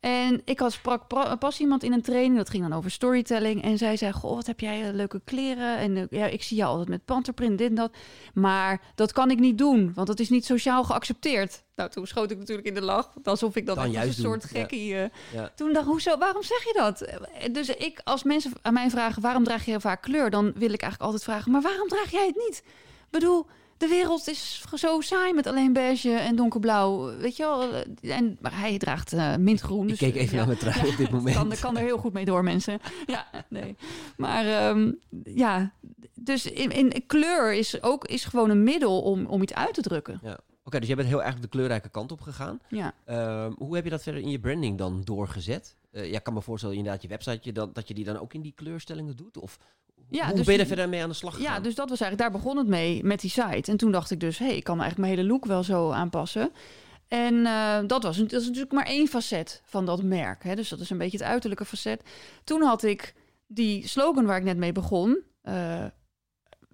[0.02, 3.64] En ik had sprak pra- pas iemand in een training, dat ging dan over storytelling.
[3.64, 5.78] En zij zei, goh, wat heb jij eh, leuke kleren.
[5.78, 7.92] En eh, ja, ik zie jou altijd met panterprint, dit en dat.
[8.34, 11.64] Maar dat kan ik niet doen, want dat is niet sociaal geaccepteerd.
[11.76, 13.10] Nou, toen schoot ik natuurlijk in de lach.
[13.24, 14.60] Alsof ik dat Dan juist een doen, soort ja.
[14.60, 14.96] gekkie...
[14.96, 15.52] eh, Ja.
[15.56, 17.06] toen dacht ik, hoezo, waarom zeg je dat?
[17.54, 20.30] Dus ik, als mensen aan mij vragen, waarom draag je heel vaak kleur?
[20.30, 22.58] Dan wil ik eigenlijk altijd vragen, maar waarom draag jij het niet?
[22.66, 23.46] Ik bedoel,
[23.82, 27.17] de wereld is zo saai met alleen beige en donkerblauw.
[27.17, 27.84] Weet je wel?
[28.02, 29.84] En, maar hij draagt eh, mintgroen.
[29.84, 30.38] Ik dus, keek even ja.
[30.38, 31.36] naar mijn trui op dit moment.
[31.36, 32.80] Kan, kan er heel goed mee door, mensen.
[33.06, 33.76] Ja, nee.
[34.17, 34.91] Maar ehm,
[35.24, 35.74] ja,
[36.13, 39.82] dus in, in kleur is ook is gewoon een middel om, om iets uit te
[39.82, 40.22] drukken.
[40.63, 42.60] Oké, dus jij bent heel erg de kleurrijke kant op gegaan.
[42.67, 42.94] Ja.
[43.06, 45.76] Ehm, hoe heb je dat verder in je branding dan doorgezet?
[45.91, 48.17] Eh ja, ik kan me voorstellen inderdaad je website, je dan, dat je die dan
[48.17, 49.38] ook in die kleurstellingen doet?
[49.38, 49.58] Of
[50.12, 51.54] Ja, hoe dus- ben je verder mee aan de slag gegaan?
[51.54, 53.71] Ja, dus dat was eigenlijk, daar begon het mee met die site.
[53.71, 55.91] En toen dacht ik dus, hé, hey, ik kan eigenlijk mijn hele look wel zo
[55.91, 56.52] aanpassen.
[57.08, 60.43] En eh, dat, was, dat is natuurlijk maar één facet van dat merk.
[60.43, 60.56] Hè?
[60.56, 62.02] Dus dat is een beetje het uiterlijke facet.
[62.43, 63.13] Toen had ik
[63.47, 65.17] die slogan waar ik net mee begon.
[65.41, 65.86] eh,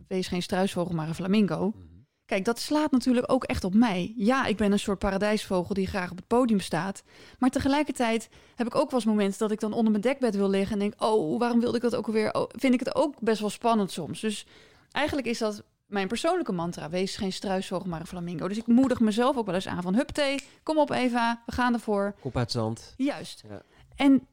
[0.07, 1.67] Wees geen struisvogel, maar een flamingo.
[1.75, 1.86] Mhm.
[2.27, 4.13] Kijk, dat slaat natuurlijk ook echt op mij.
[4.15, 7.03] Ja, ik ben een soort paradijsvogel die graag op het podium staat.
[7.39, 10.49] Maar tegelijkertijd heb ik ook wel eens momenten dat ik dan onder mijn dekbed wil
[10.49, 12.33] liggen en denk: oh, waarom wilde ik dat ook alweer?
[12.33, 14.21] Oh, vind ik het ook best wel spannend soms.
[14.21, 14.45] Dus
[14.91, 18.47] eigenlijk is dat mijn persoonlijke mantra: wees geen struisvogel, maar een flamingo.
[18.47, 21.73] Dus ik moedig mezelf ook wel eens aan van: huppatee, kom op Eva, we gaan
[21.73, 22.15] ervoor.
[22.21, 22.93] Kop uit zand.
[22.97, 23.43] Juist.
[23.49, 23.61] Ja.
[23.95, 24.27] En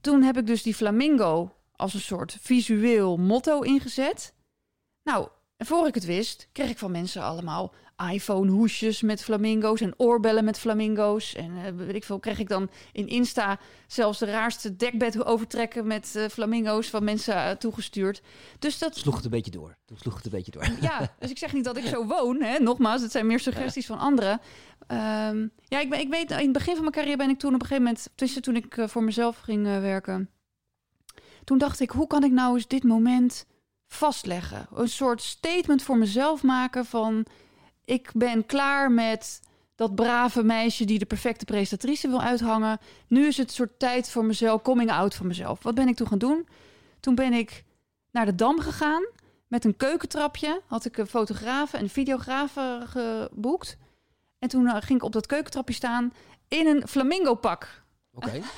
[0.00, 4.34] toen heb ik dus die flamingo als een soort visueel motto ingezet.
[5.02, 5.28] Nou,
[5.60, 7.74] en voor ik het wist, kreeg ik van mensen allemaal
[8.12, 11.34] iPhone-hoesjes met flamingo's en oorbellen met flamingo's.
[11.34, 15.86] En eh, weet ik veel, kreeg ik dan in Insta zelfs de raarste dekbed overtrekken
[15.86, 18.22] met eh, flamingo's van mensen eh, toegestuurd.
[18.58, 19.76] Dus dat, Sloeg het een beetje door.
[19.84, 20.68] Toen sloeg het een beetje door.
[20.80, 22.42] ja, dus ik zeg niet dat ik zo woon.
[22.42, 22.58] Hè?
[22.58, 24.40] Nogmaals, het zijn meer suggesties van anderen.
[24.86, 27.54] Ehm, ja, ik, ben, ik weet, in het begin van mijn carrière ben ik toen
[27.54, 28.10] op een gegeven moment...
[28.14, 30.30] tussen toen ik voor mezelf ging werken...
[31.44, 33.46] toen dacht ik, hoe kan ik nou eens dit moment
[33.94, 34.66] vastleggen?
[34.74, 37.26] Een soort statement voor mezelf maken van...
[37.84, 39.40] ik ben klaar met
[39.74, 42.78] dat brave meisje die de perfecte prestatrice wil uithangen.
[43.06, 45.62] Nu is het een soort tijd voor mezelf, coming out van mezelf.
[45.62, 46.48] Wat ben ik toen gaan doen?
[47.00, 47.64] Toen ben ik
[48.10, 49.08] naar de Dam gegaan
[49.46, 50.60] met een keukentrapje.
[50.66, 53.76] Had ik een fotograaf en een videograaf geboekt.
[54.38, 56.12] En toen eh, ging ik op dat keukentrapje staan
[56.48, 57.79] in een flamingo pak.
[58.26, 58.40] Oké.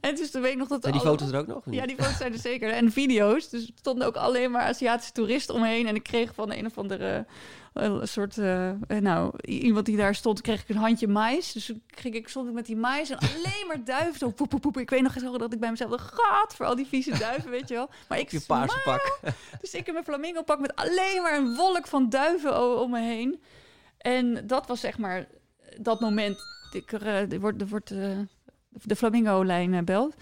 [0.00, 0.82] En dus toen weet ik nog dat...
[0.82, 1.62] Zijn die alle- foto's er ook nog?
[1.70, 2.70] Ja, die foto's zijn er zeker.
[2.70, 3.48] En video's.
[3.48, 5.86] Dus er stonden ook alleen maar Aziatische toeristen omheen.
[5.86, 7.26] En ik kreeg van een of andere
[7.72, 8.38] eh, een soort...
[8.38, 11.52] eh, nou, iemand die daar stond, kreeg ik een handje mais.
[11.52, 14.18] Dus toen ging ik, stond ik met die mais en alleen maar duiven.
[14.18, 14.78] Zo poep, poep, poep.
[14.78, 16.14] Ik weet nog eens dat ik bij mezelf dacht...
[16.14, 17.90] Gaat voor al die vieze duiven, weet je wel.
[18.08, 19.18] Maar ik je paarse pak.
[19.60, 23.00] dus ik in mijn flamingo pak met alleen maar een wolk van duiven om me
[23.00, 23.40] heen.
[23.98, 25.26] En dat was zeg maar
[25.78, 26.38] dat moment.
[26.72, 28.18] Er, eh, er wordt, er wordt eh,
[28.68, 30.14] de flamingo-lijn eh, belt.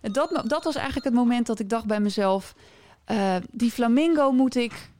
[0.00, 2.54] Dat, dat was eigenlijk het moment dat ik dacht bij mezelf...
[3.50, 4.90] die flamingo moet ik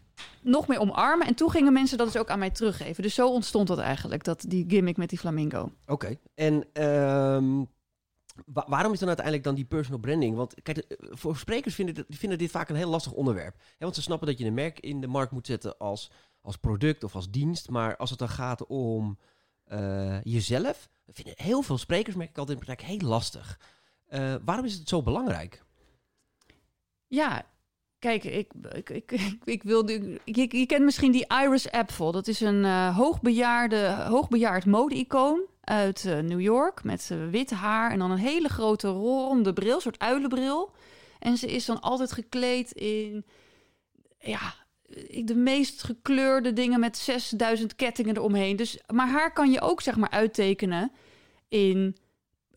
[0.41, 1.27] nog meer omarmen.
[1.27, 3.03] En toen gingen mensen dat dus ook aan mij teruggeven.
[3.03, 5.71] Dus zo ontstond dat eigenlijk, dat, die gimmick met die flamingo.
[5.87, 6.19] Oké.
[6.35, 7.65] En ehm,
[8.47, 10.37] wa- waarom is dan uiteindelijk dan die personal branding?
[10.37, 13.57] Want kijk, voor sprekers vinden, dit- vinden dit vaak een heel lastig onderwerp.
[13.79, 17.05] Want ze snappen dat je een merk in de markt moet zetten als, als product
[17.05, 17.71] of als dienst.
[17.71, 19.19] Maar als het dan gaat om
[19.67, 23.61] eh, jezelf, vinden heel veel sprekers, merk ik altijd in de praktijk, heel lastig.
[24.07, 25.65] Eh, waarom is het zo belangrijk?
[27.07, 27.47] Ja,
[27.99, 29.11] kijk, ik, ik, ik,
[29.45, 29.89] ik, wil...
[29.89, 32.13] Je, je kent misschien die Iris Apfel.
[32.13, 36.85] Dat is een eh, hoogbejaarde, hoogbejaard mode-icoon uit New York.
[36.85, 40.75] Met wit haar en dan een hele grote ronde bril, een soort uilenbril.
[41.19, 43.25] En ze is dan altijd gekleed in...
[44.19, 44.55] Ja,
[45.25, 48.57] de meest gekleurde dingen met 6000 kettingen eromheen.
[48.57, 50.93] Dus, maar haar kan je ook zeg maar uittekenen
[51.49, 51.97] in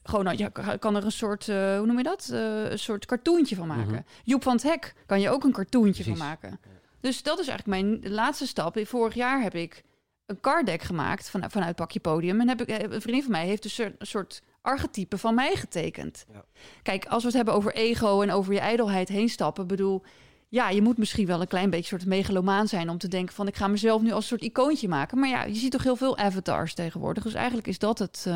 [0.03, 2.29] gewoon, nou, je kan- er een soort, eh, hoe noem je dat?
[2.33, 3.91] Eh, een soort cartoontje van maken.
[3.91, 4.01] Mhm.
[4.23, 6.19] Joep van het Hek kan je ook een cartoontje Precies.
[6.19, 6.59] van maken.
[6.99, 8.79] Dus dat is eigenlijk mijn laatste stap.
[8.83, 9.83] Vorig jaar heb ik
[10.25, 12.41] een card deck gemaakt van, vanuit Pakje Podium.
[12.41, 15.35] En heb ik, eh, een vriendin van mij heeft een soort, een soort archetype van
[15.35, 16.25] mij getekend.
[16.33, 16.45] Ja.
[16.83, 20.03] Kijk, als we het hebben over ego en over je ijdelheid heen stappen, bedoel,
[20.49, 23.47] ja, je moet misschien wel een klein beetje soort megalomaan zijn om te denken van
[23.47, 25.19] ik ga mezelf nu als soort icoontje maken.
[25.19, 27.23] Maar ja, je ziet toch heel veel avatars tegenwoordig.
[27.23, 28.23] Dus eigenlijk is dat het.
[28.27, 28.33] eh,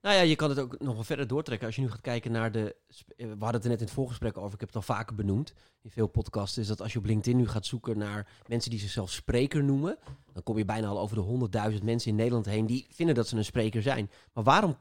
[0.00, 1.66] Nou ja, je kan het ook nog wel verder doortrekken.
[1.66, 2.76] Als je nu gaat kijken naar de...
[3.16, 4.54] eh, We hadden het er net in het voorgesprek over.
[4.54, 6.58] Ik heb het al vaker benoemd in veel podcasts.
[6.58, 9.98] Is dat als je op LinkedIn nu gaat zoeken naar mensen die zichzelf spreker noemen...
[10.32, 12.66] dan kom je bijna al over de 100.000 mensen in Nederland heen...
[12.66, 14.10] die vinden dat ze een spreker zijn.
[14.32, 14.76] Maar waarom...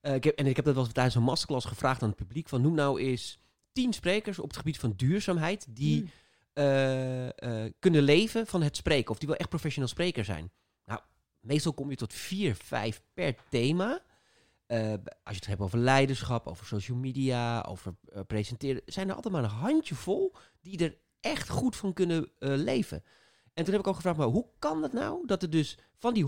[0.00, 2.18] eh, ik heb, en ik heb dat wel eens tijdens een masterclass gevraagd aan het
[2.18, 2.48] publiek...
[2.48, 3.38] van noem nou eens
[3.76, 5.66] 10 sprekers op het gebied van duurzaamheid...
[5.68, 6.10] die Hmm.
[6.52, 9.10] eh, eh, kunnen leven van het spreken.
[9.10, 10.50] Of die wel echt professioneel spreker zijn.
[10.84, 11.00] Nou,
[11.40, 14.02] meestal kom je tot vier, vijf per thema.
[14.66, 17.94] Eh, als je het hebt over leiderschap, over social media, over
[18.26, 23.02] presenteren, zijn er altijd maar een handjevol die er echt goed van kunnen leven.
[23.54, 26.14] En toen heb ik ook gevraagd, maar hoe kan het nou dat er dus van
[26.14, 26.26] die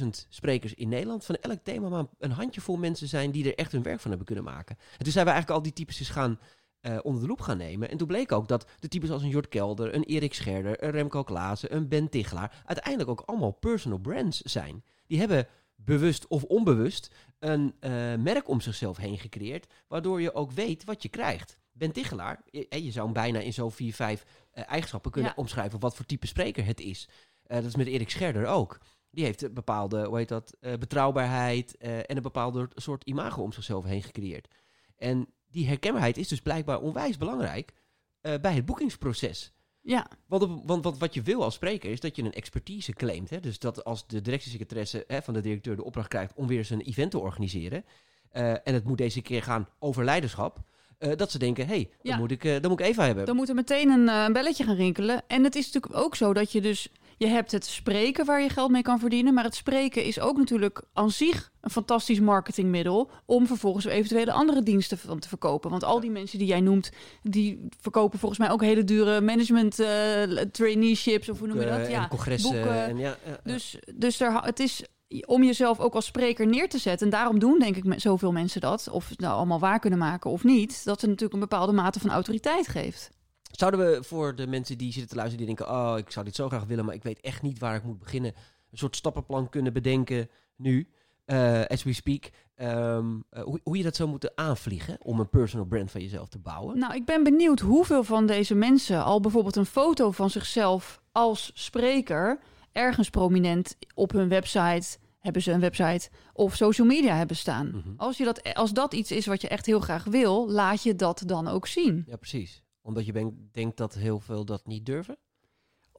[0.00, 3.72] 100.000 sprekers in Nederland, van elk thema maar een handjevol mensen zijn die er echt
[3.72, 4.76] hun werk van hebben kunnen maken?
[4.98, 6.38] En toen zijn we eigenlijk al die types eens gaan
[6.84, 7.90] eh, onder de loep gaan nemen.
[7.90, 10.90] En toen bleek ook dat de types als een Jort Kelder, een Erik Scherder, een
[10.90, 14.84] Remco Klaassen, een Ben Tichelaar, uiteindelijk ook allemaal personal brands zijn.
[15.06, 20.52] Die hebben bewust of onbewust een eh, merk om zichzelf heen gecreëerd, waardoor je ook
[20.52, 21.58] weet wat je krijgt.
[21.72, 25.42] Ben Tichelaar, je, je zou hem bijna in zo'n vier, vijf eh, eigenschappen kunnen Ja.
[25.42, 27.08] omschrijven wat voor type spreker het is.
[27.46, 28.78] Dat is met Erik Scherder ook.
[29.10, 33.84] Die heeft een bepaalde, hoe heet dat, betrouwbaarheid en een bepaalde soort imago om zichzelf
[33.84, 34.48] heen gecreëerd.
[34.96, 37.72] En die herkenbaarheid is dus blijkbaar onwijs belangrijk
[38.20, 39.52] eh, bij het boekingsproces.
[39.80, 42.92] ja, Want, op- want wat, wat je wil als spreker is dat je een expertise
[42.92, 43.30] claimt.
[43.30, 43.40] Hè?
[43.40, 46.70] Dus dat als de directiesecretaresse hè, van de directeur de opdracht krijgt om weer eens
[46.70, 47.84] een event te organiseren.
[48.30, 50.58] eh, en het moet deze keer gaan over leiderschap.
[50.98, 52.10] eh, dat ze denken, hé, hey, Ja.
[52.10, 53.24] dan, moet ik, dan moet ik Eva hebben.
[53.24, 55.22] dan moet er meteen een, een belletje gaan rinkelen.
[55.26, 56.88] En het is natuurlijk ook zo dat je dus...
[57.24, 59.34] Je hebt het spreken waar je geld mee kan verdienen.
[59.34, 63.10] Maar het spreken is ook natuurlijk aan zich een fantastisch marketingmiddel...
[63.24, 65.70] om vervolgens eventuele andere diensten van te verkopen.
[65.70, 66.90] Want al die mensen die jij noemt...
[67.22, 71.28] die verkopen volgens mij ook hele dure management eh, traineeships...
[71.28, 71.88] of hoe noem je dat?
[71.88, 72.52] Ja, en congressen.
[72.52, 72.84] boeken.
[72.84, 73.16] En ja.
[73.44, 74.84] Dus, dus er, het is
[75.26, 77.06] om jezelf ook als spreker neer te zetten.
[77.06, 78.88] En daarom doen denk ik met zoveel mensen dat.
[78.90, 80.84] Of het nou allemaal waar kunnen maken of niet.
[80.84, 83.10] Dat het natuurlijk een bepaalde mate van autoriteit geeft.
[83.56, 86.34] Zouden we voor de mensen die zitten te luisteren, die denken: Oh, ik zou dit
[86.34, 88.32] zo graag willen, maar ik weet echt niet waar ik moet beginnen.
[88.70, 90.88] Een soort stappenplan kunnen bedenken nu,
[91.24, 92.30] eh, as we speak.
[92.54, 96.28] Ehm, eh, hoe, hoe je dat zou moeten aanvliegen om een personal brand van jezelf
[96.28, 96.78] te bouwen.
[96.78, 101.50] Nou, ik ben benieuwd hoeveel van deze mensen al bijvoorbeeld een foto van zichzelf als
[101.54, 102.40] spreker
[102.72, 107.66] ergens prominent op hun website hebben ze een website of social media hebben staan.
[107.66, 107.88] Mhm.
[107.96, 110.94] Als, je dat, als dat iets is wat je echt heel graag wil, laat je
[110.94, 112.04] dat dan ook zien.
[112.06, 112.63] Ja, precies.
[112.84, 115.16] Omdat je ben- denkt dat heel veel dat niet durven.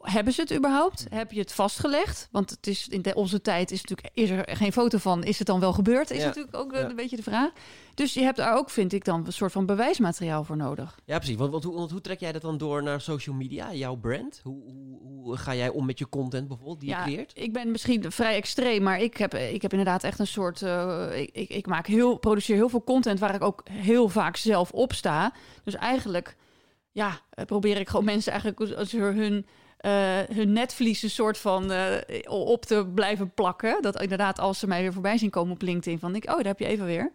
[0.02, 1.06] Hebben ze het überhaupt?
[1.10, 2.28] Heb je het vastgelegd?
[2.32, 5.24] Want het is in de- onze tijd is natuurlijk is er geen foto van.
[5.24, 6.12] Is het dan wel gebeurd?
[6.12, 6.26] Is Ja.
[6.26, 6.90] natuurlijk ook Ja.
[6.90, 7.52] een beetje de vraag.
[7.94, 11.00] Dus je hebt daar ook, vind ik, dan een soort van bewijsmateriaal voor nodig.
[11.06, 11.36] Ja, precies.
[11.36, 14.40] Want, want, hoe, want hoe trek jij dat dan door naar social media, jouw brand?
[14.44, 17.32] Hoe, hoe, hoe ga jij om met je content bijvoorbeeld die je creëert?
[17.36, 20.62] ik ben misschien vrij extreem, maar ik heb, ik heb inderdaad echt een soort.
[20.62, 24.38] eh, ik, ik, ik maak heel, produceer heel veel content waar ik ook heel vaak
[24.38, 25.34] zelf op sta.
[25.64, 26.36] Dus eigenlijk,
[26.96, 29.46] ja, eh, probeer ik gewoon mensen eigenlijk als hun.
[29.78, 33.82] eh, hun netvlies een soort van eh, op te blijven plakken.
[33.82, 36.46] Dat inderdaad, als ze mij weer voorbij zien komen op LinkedIn, van ik, oh, daar
[36.46, 37.12] heb je even weer.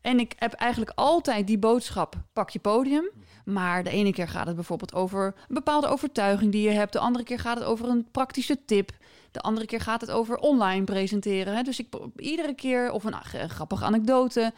[0.00, 3.10] En ik heb eigenlijk altijd die boodschap: pak je podium.
[3.44, 6.92] Maar de ene keer gaat het bijvoorbeeld over een bepaalde overtuiging die je hebt.
[6.92, 8.90] De andere keer gaat het over een praktische tip.
[9.30, 11.56] De andere keer gaat het over online presenteren.
[11.56, 11.62] Hè?
[11.62, 14.52] Dus ik iedere keer, of een, een grappige anekdote.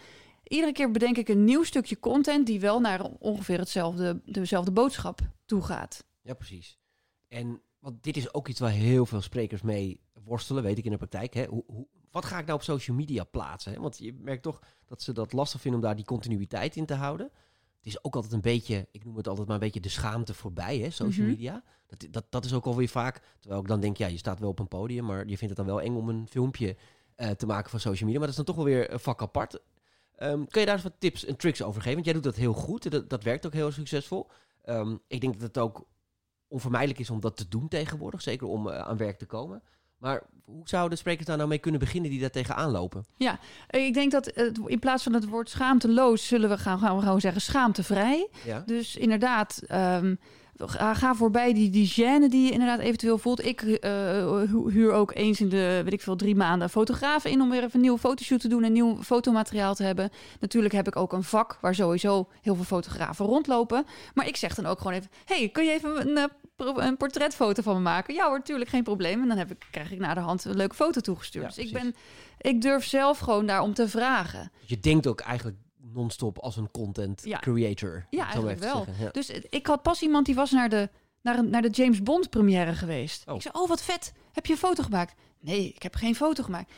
[0.49, 5.21] Iedere keer bedenk ik een nieuw stukje content die wel naar ongeveer hetzelfde, dezelfde boodschap
[5.45, 6.05] toe gaat.
[6.23, 6.79] Ja, precies.
[7.29, 10.91] En want dit is ook iets waar heel veel sprekers mee worstelen, weet ik in
[10.91, 11.35] de praktijk.
[11.35, 11.47] Hè?
[11.47, 13.73] Hoe, hoe, wat ga ik nou op social media plaatsen?
[13.73, 13.81] Hè?
[13.81, 16.95] Want je merkt toch dat ze dat lastig vinden om daar die continuïteit in te
[16.95, 17.31] houden.
[17.77, 20.35] Het is ook altijd een beetje, ik noem het altijd maar een beetje de schaamte
[20.35, 21.37] voorbij, hè, social Mhm.
[21.37, 21.63] media.
[21.87, 24.49] Dat, dat, dat is ook alweer vaak, terwijl ik dan denk, ja, je staat wel
[24.49, 26.77] op een podium, maar je vindt het dan wel eng om een filmpje
[27.15, 28.19] eh, te maken van social media.
[28.19, 29.61] Maar dat is dan toch wel weer een vak apart.
[30.17, 31.95] Ehm, kun je daar eens wat tips en tricks over geven?
[31.95, 34.31] Want jij doet dat heel goed, en dat, dat werkt ook heel succesvol.
[34.63, 35.87] Ehm, ik denk dat het ook
[36.49, 39.63] onvermijdelijk is om dat te doen tegenwoordig, zeker om eh, aan werk te komen.
[39.99, 43.05] Maar hoe zouden sprekers daar nou mee kunnen beginnen die daar tegenaan lopen?
[43.71, 47.03] Ik denk dat eh, in plaats van het woord schaamteloos zullen we gaan, gaan we
[47.03, 48.29] gewoon zeggen schaamtevrij.
[48.45, 48.63] Ja?
[48.67, 50.15] Dus inderdaad, ehm,
[50.65, 53.45] ga, voorbij die, die gêne die je inderdaad eventueel voelt.
[53.45, 53.91] Ik eh,
[54.27, 57.63] hu- huur ook eens in de, weet ik veel, drie maanden fotografen in om weer
[57.63, 60.11] even een nieuwe fotoshoot te doen en nieuw fotomateriaal te hebben.
[60.41, 63.85] Natuurlijk heb ik ook een vak waar sowieso heel veel fotografen rondlopen.
[64.15, 67.63] Maar ik zeg dan ook gewoon even, hey, kun je even een, eh, een portretfoto
[67.63, 68.15] van me maken?
[68.15, 69.23] Ja hoor, natuurlijk, geen probleem.
[69.23, 71.55] En dan heb ik, krijg ik na de hand een leuke foto toegestuurd.
[71.55, 71.95] Ja, dus ik, ben,
[72.41, 74.51] ik durf zelf gewoon daarom te vragen.
[74.61, 75.57] Je denkt ook eigenlijk
[75.97, 77.39] non-stop als een content Ja.
[77.39, 78.07] creator.
[78.11, 78.85] Ja, eigenlijk wel.
[78.85, 79.05] zeggen.
[79.05, 79.11] Ja.
[79.11, 80.89] Dus ik had pas iemand die was naar de,
[81.23, 83.29] naar, een- naar de James Bond première geweest.
[83.29, 83.35] Oh.
[83.35, 85.15] Ik zei, oh wat vet, heb je een foto gemaakt?
[85.41, 86.73] Nee, ik heb geen foto gemaakt.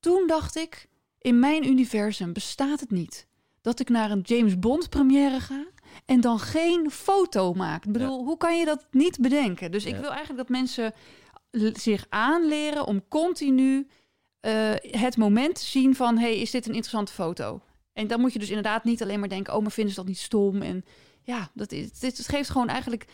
[0.00, 3.26] Toen dacht ik, in mijn universum bestaat het niet
[3.60, 5.64] dat ik naar een James Bond première ga
[6.04, 7.84] en dan geen foto maak.
[7.84, 9.70] Ik bedoel, hoe kan je dat niet bedenken?
[9.70, 10.92] Dus ik wil eigenlijk dat mensen
[11.72, 13.88] zich aanleren om continu
[14.40, 16.18] eh, het moment te zien van...
[16.18, 17.60] hey, is dit een interessante foto?
[17.92, 19.54] En dan moet je dus inderdaad niet alleen maar denken...
[19.54, 20.62] oh, maar vinden ze dat niet stom?
[20.62, 20.84] En
[21.22, 23.06] ja, dat is, dit, het geeft gewoon eigenlijk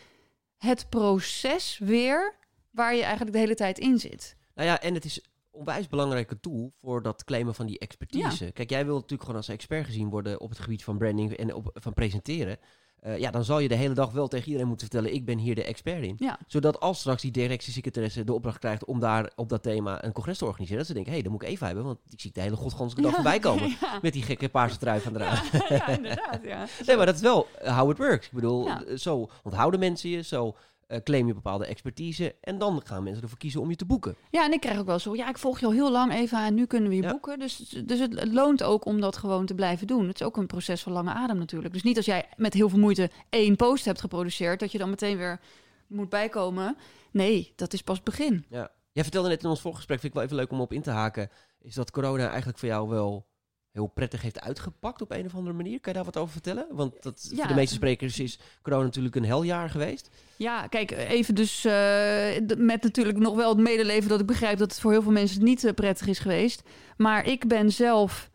[0.57, 2.35] het proces weer...
[2.71, 4.35] waar je eigenlijk de hele tijd in zit.
[4.55, 8.51] Nou ja, en het is een onwijs belangrijke tool voor dat claimen van die expertise.
[8.51, 11.53] Kijk, jij wil natuurlijk gewoon als expert gezien worden op het gebied van branding en
[11.53, 12.57] op, van presenteren.
[13.01, 15.37] Eh, ja, dan zal je de hele dag wel tegen iedereen moeten vertellen, ik ben
[15.37, 16.15] hier de expert in.
[16.17, 16.37] Ja.
[16.47, 20.37] Zodat als straks die directiesecretaresse de opdracht krijgt om daar op dat thema een congres
[20.37, 22.31] te organiseren, dat ze denken, hé, hey, dan moet ik even hebben, want ik zie
[22.33, 23.67] de hele godganse dag voorbij komen.
[23.81, 25.43] Ja, Met die gekke paarse trui van eraan.
[25.51, 26.65] ja, ja, inderdaad, ja.
[26.85, 28.25] Nee, maar dat is wel eh, how it works.
[28.25, 30.55] Ik bedoel, eh, zo onthouden mensen je, zo
[31.03, 34.15] claim je bepaalde expertise en dan gaan mensen ervoor kiezen om je te boeken.
[34.29, 36.45] Ja, en ik krijg ook wel zo, ja, ik volg je al heel lang, Eva,
[36.45, 37.09] en nu kunnen we je Ja.
[37.11, 37.39] boeken.
[37.39, 40.07] Dus, dus het, het loont ook om dat gewoon te blijven doen.
[40.07, 41.73] Het is ook een proces van lange adem natuurlijk.
[41.73, 44.89] Dus niet als jij met heel veel moeite één post hebt geproduceerd, dat je dan
[44.89, 45.39] meteen weer
[45.87, 46.77] moet bijkomen.
[47.11, 48.45] Nee, dat is pas het begin.
[48.49, 48.71] Ja.
[48.91, 50.91] Jij vertelde net in ons voorgesprek, vind ik wel even leuk om op in te
[50.91, 51.29] haken,
[51.61, 53.27] is dat corona eigenlijk voor jou wel
[53.71, 55.79] heel prettig heeft uitgepakt op een of andere manier.
[55.79, 56.65] Kan je daar wat over vertellen?
[56.71, 57.37] Want dat, Ja.
[57.37, 60.09] voor de meeste sprekers is corona natuurlijk een heljaar geweest.
[60.35, 64.71] Ja, kijk, even dus eh, met natuurlijk nog wel het medeleven dat ik begrijp dat
[64.71, 66.61] het voor heel veel mensen niet eh, prettig is geweest.
[66.97, 68.29] Maar ik ben zelf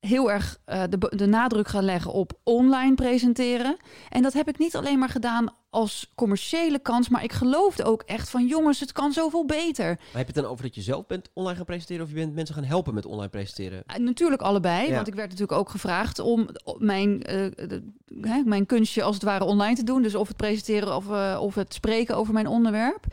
[0.00, 3.76] heel erg eh, de nadruk gaan leggen op online presenteren.
[4.08, 8.02] En dat heb ik niet alleen maar gedaan als commerciële kans, maar ik geloofde ook
[8.02, 9.86] echt van jongens, het kan zoveel beter.
[9.86, 12.14] Maar heb je het dan over dat je zelf bent online gaan presenteren of je
[12.14, 13.82] bent mensen gaan helpen met online presenteren?
[13.86, 14.94] Eh, Natuurlijk allebei, Ja.
[14.94, 17.36] want ik werd natuurlijk ook gevraagd om o- mijn, eh,
[17.68, 20.02] de- hè, mijn kunstje als het ware online te doen.
[20.02, 23.04] Dus of het presenteren of, eh, of het spreken over mijn onderwerp.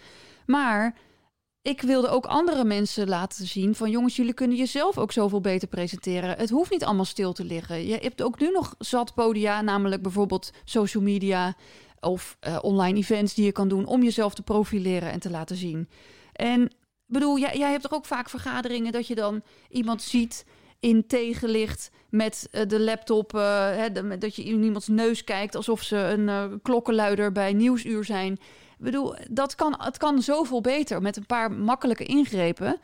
[0.46, 0.96] Maar
[1.62, 5.68] ik wilde ook andere mensen laten zien van jongens, jullie kunnen jezelf ook zoveel beter
[5.68, 6.38] presenteren.
[6.38, 7.86] Het hoeft niet allemaal stil te liggen.
[7.88, 11.54] Je hebt ook nu nog zat podia, namelijk bijvoorbeeld social media
[12.04, 15.56] of eh, online events die je kan doen om jezelf te profileren en te laten
[15.56, 15.90] zien.
[16.34, 16.72] En
[17.06, 20.46] bedoel, jij, jij hebt toch ook vaak vergaderingen dat je dan iemand ziet
[20.80, 23.42] in tegenlicht met eh, de laptop, eh,
[23.76, 28.34] hè, de- dat je in iemands neus kijkt alsof ze een klokkenluider bij nieuwsuur zijn.
[28.78, 31.02] Ik bedoel, dat kan, het kan zoveel beter.
[31.02, 32.80] Met een paar makkelijke ingrepen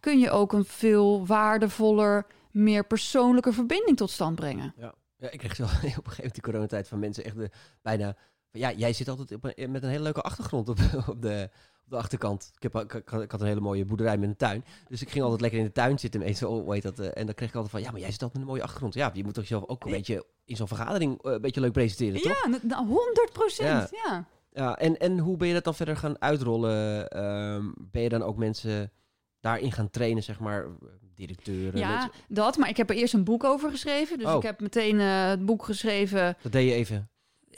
[0.00, 4.74] kun je ook een veel waardevoller, meer persoonlijke verbinding tot stand brengen.
[5.18, 7.50] Ja, ik kreeg zo op een gegeven moment die coronatijd van mensen echt de,
[7.82, 8.16] bijna...
[8.52, 11.48] Ja, jij zit altijd op een- met een hele leuke achtergrond op, op, de,
[11.84, 12.50] op de achterkant.
[12.56, 14.64] Ik, heb, ik, ik had- een hele mooie boerderij met een tuin.
[14.88, 16.22] Dus ik ging altijd lekker in de tuin zitten.
[16.22, 17.82] En, zo, hoe heet dat, eh, en dan kreeg ik altijd van...
[17.82, 18.94] Ja, maar jij zit altijd met een mooie achtergrond.
[18.94, 19.96] Ja, je moet toch zelf ook een Ja.
[19.96, 22.42] beetje in zo'n vergadering eh, een beetje leuk presenteren, toch?
[22.44, 23.88] Ja, nou, 100 procent.
[24.06, 24.26] Ja.
[24.52, 27.08] Ja, en, en hoe ben je dat dan verder gaan uitrollen?
[27.08, 28.92] Ehm, ben je dan ook mensen
[29.40, 30.66] daarin gaan trainen, zeg maar,
[31.14, 31.78] directeuren?
[31.80, 32.56] Ja, dat.
[32.56, 34.18] Maar ik heb er eerst een boek over geschreven.
[34.18, 34.34] Dus Oh.
[34.36, 36.36] ik heb meteen eh, het boek geschreven.
[36.42, 37.08] Dat deed je even.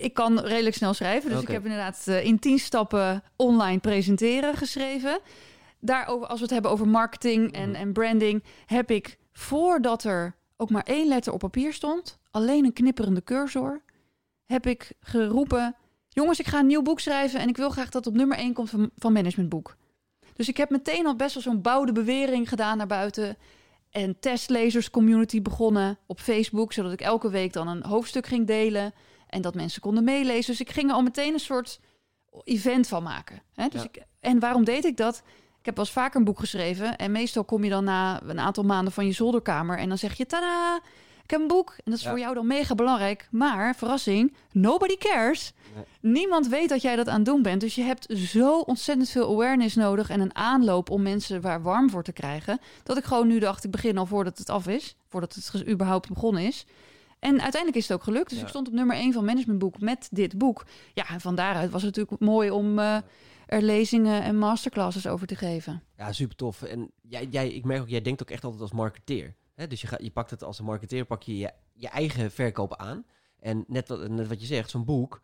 [0.02, 1.30] Ik kan redelijk snel schrijven.
[1.30, 5.18] Dus ik heb inderdaad eh, in tien stappen online presenteren geschreven.
[5.80, 7.80] Daarover, als we het hebben over marketing en, Mhm.
[7.80, 12.72] en branding, heb ik voordat er ook maar één letter op papier stond, alleen een
[12.72, 13.82] knipperende cursor,
[14.46, 15.74] heb ik geroepen:
[16.08, 18.38] Jongens, ik ga een nieuw boek schrijven en ik wil graag dat het op nummer
[18.38, 19.76] één komt van, van managementboek.
[20.34, 23.36] Dus ik heb meteen al best wel zo'n bouwde bewering gedaan naar buiten.
[23.90, 28.94] En testlezers community begonnen op Facebook, zodat ik elke week dan een hoofdstuk ging delen.
[29.32, 30.50] En dat mensen konden meelezen.
[30.50, 31.80] Dus ik ging er al meteen een soort
[32.44, 33.42] event van maken.
[33.54, 33.68] Hè?
[33.68, 33.88] Dus Ja.
[33.92, 35.22] ik, en waarom deed ik dat?
[35.58, 36.96] Ik heb wel eens vaker een boek geschreven.
[36.96, 39.78] En meestal kom je dan na een aantal maanden van je zolderkamer.
[39.78, 40.80] En dan zeg je, tada,
[41.24, 41.68] ik heb een boek.
[41.70, 42.10] En dat is Ja.
[42.10, 43.28] voor jou dan mega belangrijk.
[43.30, 45.52] Maar, verrassing, nobody cares.
[45.74, 46.12] Nee.
[46.12, 47.60] Niemand weet dat jij dat aan het doen bent.
[47.60, 50.10] Dus je hebt zo ontzettend veel awareness nodig.
[50.10, 52.58] En een aanloop om mensen waar warm voor te krijgen.
[52.82, 54.96] Dat ik gewoon nu dacht, ik begin al voordat het af is.
[55.08, 56.66] Voordat het überhaupt begonnen is.
[57.22, 58.28] En uiteindelijk is het ook gelukt.
[58.28, 58.44] Dus Ja.
[58.44, 60.66] ik stond op nummer 1 van managementboek met dit boek.
[60.94, 62.96] Ja, en van daaruit was het natuurlijk mooi om eh,
[63.46, 65.82] er lezingen en masterclasses over te geven.
[65.96, 66.62] Ja, super tof.
[66.62, 69.34] En jij, jij, ik merk ook, jij denkt ook echt altijd als marketeer.
[69.54, 69.66] Hè?
[69.66, 72.76] Dus je, gaat, je pakt het als een marketeer, pak je, je je eigen verkoop
[72.76, 73.04] aan.
[73.40, 75.20] En net wat, net wat je zegt, zo'n boek,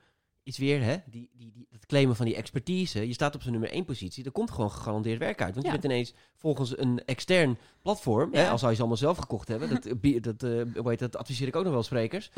[0.48, 0.96] iets weer, hè?
[1.10, 3.06] Die, die, die, dat claimen van die expertise.
[3.06, 4.24] Je staat op zijn nummer één positie.
[4.24, 5.54] Er komt gewoon gegarandeerd werk uit.
[5.54, 5.72] Want Ja.
[5.72, 8.32] je bent ineens volgens een extern platform.
[8.32, 8.42] Hè?
[8.42, 8.50] Ja.
[8.50, 9.68] Al zou je ze allemaal zelf gekocht hebben.
[9.68, 12.30] Dat, eh, dat, hoe heet dat adviseer ik ook nog wel sprekers.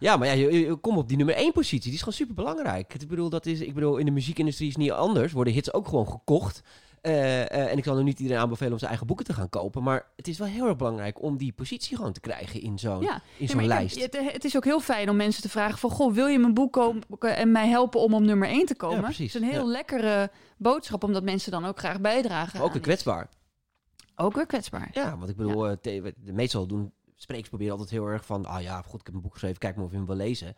[0.00, 1.80] ja, maar ja, je, je komt op die nummer één positie.
[1.82, 2.94] Die is gewoon super belangrijk.
[2.94, 5.32] Ik bedoel, dat is, ik bedoel, in de muziekindustrie is het niet anders.
[5.32, 6.62] Worden hits ook gewoon gekocht.
[7.04, 9.48] Eh, eh, en ik zal nu niet iedereen aanbevelen om zijn eigen boeken te gaan
[9.48, 9.82] kopen.
[9.82, 13.02] Maar het is wel heel erg belangrijk om die positie gewoon te krijgen in zo'n
[13.02, 14.00] Ja, in zo'n lijst.
[14.00, 15.90] het, het is ook heel fijn om mensen te vragen van...
[15.90, 18.96] Goh, wil je mijn boek kopen en mij helpen om op nummer 1 te komen?
[18.96, 22.56] Ja, precies, Het is een heel lekkere boodschap, omdat mensen dan ook graag bijdragen.
[22.58, 23.28] Maar ook weer kwetsbaar.
[24.16, 24.90] Ook weer kwetsbaar.
[24.92, 28.62] Ja, want ik bedoel, eh, de meestal doen sprekers proberen altijd heel erg van, ah
[28.62, 30.56] ja, goed, ik heb een boek geschreven, kijk maar of je hem wil lezen.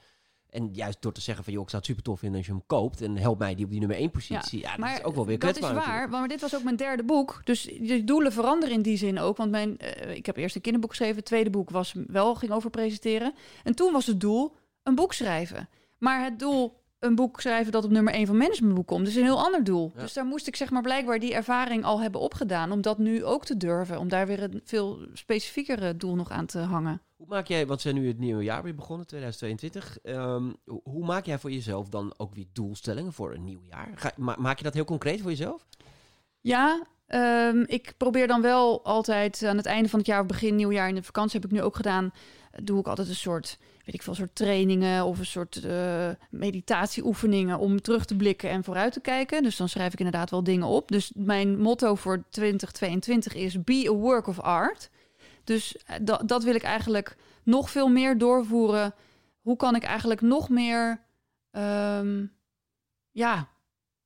[0.51, 2.53] En juist door te zeggen van, joh, ik zou het super tof vinden als je
[2.53, 4.61] hem koopt en help mij die op die nummer 1 positie.
[4.61, 6.11] Ja, dat is ook wel weer dat is kwetsbaar waar, natuurlijk.
[6.11, 7.41] maar dit was ook mijn derde boek.
[7.45, 9.37] Dus de doelen veranderen in die zin ook.
[9.37, 11.17] Want mijn, eh, ik heb eerst een kinderboek geschreven.
[11.17, 13.35] Het tweede boek was wel ging over presenteren.
[13.65, 15.69] En toen was het doel een boek schrijven.
[15.99, 19.23] Maar het doel een boek schrijven dat op nummer 1 van managementboek komt, is een
[19.23, 19.93] heel ander doel.
[19.95, 20.01] Ja.
[20.01, 23.25] Dus daar moest ik zeg maar blijkbaar die ervaring al hebben opgedaan om dat nu
[23.25, 27.01] ook te durven, om daar weer een veel specifiekere doel nog aan te hangen.
[27.17, 29.99] Hoe maak jij, want we zijn nu het nieuwe jaar weer begonnen, 2022.
[30.03, 30.53] Ehm,
[30.83, 33.93] hoe, maak jij voor jezelf dan ook weer doelstellingen voor een nieuw jaar?
[33.95, 35.67] Ga, ma- maak je dat heel concreet voor jezelf?
[36.41, 40.57] Ja, ehm, ik probeer dan wel altijd aan het einde van het jaar of begin
[40.57, 42.11] nieuwjaar in de vakantie heb ik nu ook gedaan.
[42.63, 47.59] Doe ik altijd een soort, weet ik veel, soort trainingen of een soort eh, meditatieoefeningen
[47.59, 49.43] om terug te blikken en vooruit te kijken.
[49.43, 50.89] Dus dan schrijf ik inderdaad wel dingen op.
[50.89, 54.91] Dus mijn motto voor 2022 is be a work of art.
[55.47, 58.95] Dus eh, dat, dat wil ik eigenlijk nog veel meer doorvoeren.
[59.41, 61.03] Hoe kan ik eigenlijk nog meer,
[61.51, 62.27] ehm,
[63.11, 63.49] ja,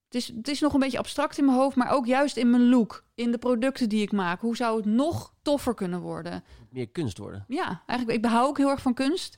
[0.05, 2.51] het is, het is nog een beetje abstract in mijn hoofd, maar ook juist in
[2.51, 4.41] mijn look, in de producten die ik maak.
[4.41, 6.45] Hoe zou het nog toffer kunnen worden?
[6.71, 7.45] Meer kunst worden.
[7.49, 9.37] Ja, eigenlijk, ik behoud ook heel erg van kunst.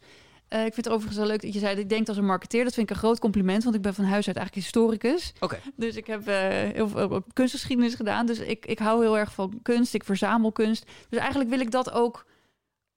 [0.52, 2.24] Eh, ik vind het overigens wel leuk dat je zei dat ik denk als een
[2.26, 2.64] marketeer.
[2.64, 5.32] Dat vind ik een groot compliment, want ik ben van huis uit eigenlijk historicus.
[5.40, 5.58] Oké.
[5.76, 6.36] Dus ik heb eh,
[6.74, 8.26] heel veel kunstgeschiedenis gedaan.
[8.26, 9.94] Dus ik, ik hou heel erg van kunst.
[9.94, 10.86] Ik verzamel kunst.
[11.08, 12.26] Dus eigenlijk wil ik dat ook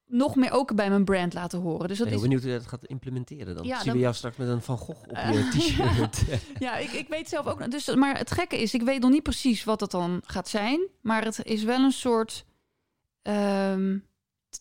[0.06, 1.88] nog meer ook bij mijn brand laten horen.
[1.88, 3.64] Dus Ik dat ben heel is, benieuwd hoe je dat gaat implementeren dan.
[3.64, 6.22] Ja, Zien dan- we jou straks met een Van Gogh op je t-shirt.
[6.58, 7.70] ja, ik, ik weet zelf ook.
[7.70, 10.80] Dus, maar het gekke is, ik weet nog niet precies wat dat dan gaat zijn.
[11.00, 12.44] Maar het is wel een soort
[13.22, 13.98] ehm,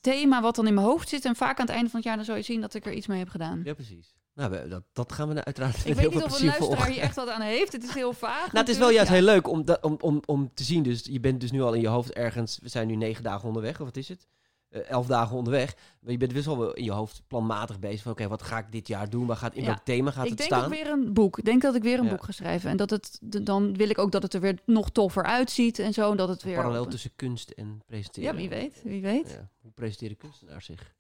[0.02, 1.26] thema wat dan in mijn hoofd zit.
[1.26, 2.94] En vaak aan het einde van het jaar dan zou je zien dat ik er
[2.94, 3.62] iets mee heb gedaan.
[3.64, 4.16] ja, precies.
[4.34, 7.16] Nou, dat, dat gaan we nou uiteraard Ik weet niet of een luisteraar hier echt
[7.16, 7.72] wat aan heeft.
[7.72, 8.46] Het is heel vaag.
[8.54, 9.16] Nou, het is wel juist Ja.
[9.16, 10.84] heel leuk om, dat, om, om, om te zien.
[10.84, 12.60] Dus je bent dus nu al in je hoofd ergens.
[12.62, 14.28] We zijn nu negen dagen onderweg, of wat is het?
[14.70, 15.76] Eh, elf dagen onderweg.
[16.00, 18.02] Maar je bent dus wel in je hoofd planmatig bezig.
[18.02, 19.26] Van oké, wat ga ik dit jaar doen?
[19.26, 19.68] Waar gaat in Ja.
[19.68, 20.64] welk thema gaat ik het denk staan?
[20.64, 21.38] ook weer een boek.
[21.38, 22.10] Ik denk dat ik weer een Ja.
[22.10, 22.70] boek ga schrijven.
[22.70, 25.94] En dat het, dan wil ik ook dat het er weer nog toffer uitziet en
[25.94, 26.16] zo.
[26.16, 26.56] Dat het weer.
[26.56, 28.30] Parallel tussen kunst en presenteren.
[28.30, 28.82] Ja, wie weet.
[28.84, 29.30] Wie weet.
[29.30, 30.94] Ja, Hoe presenteren kunstenaars zich?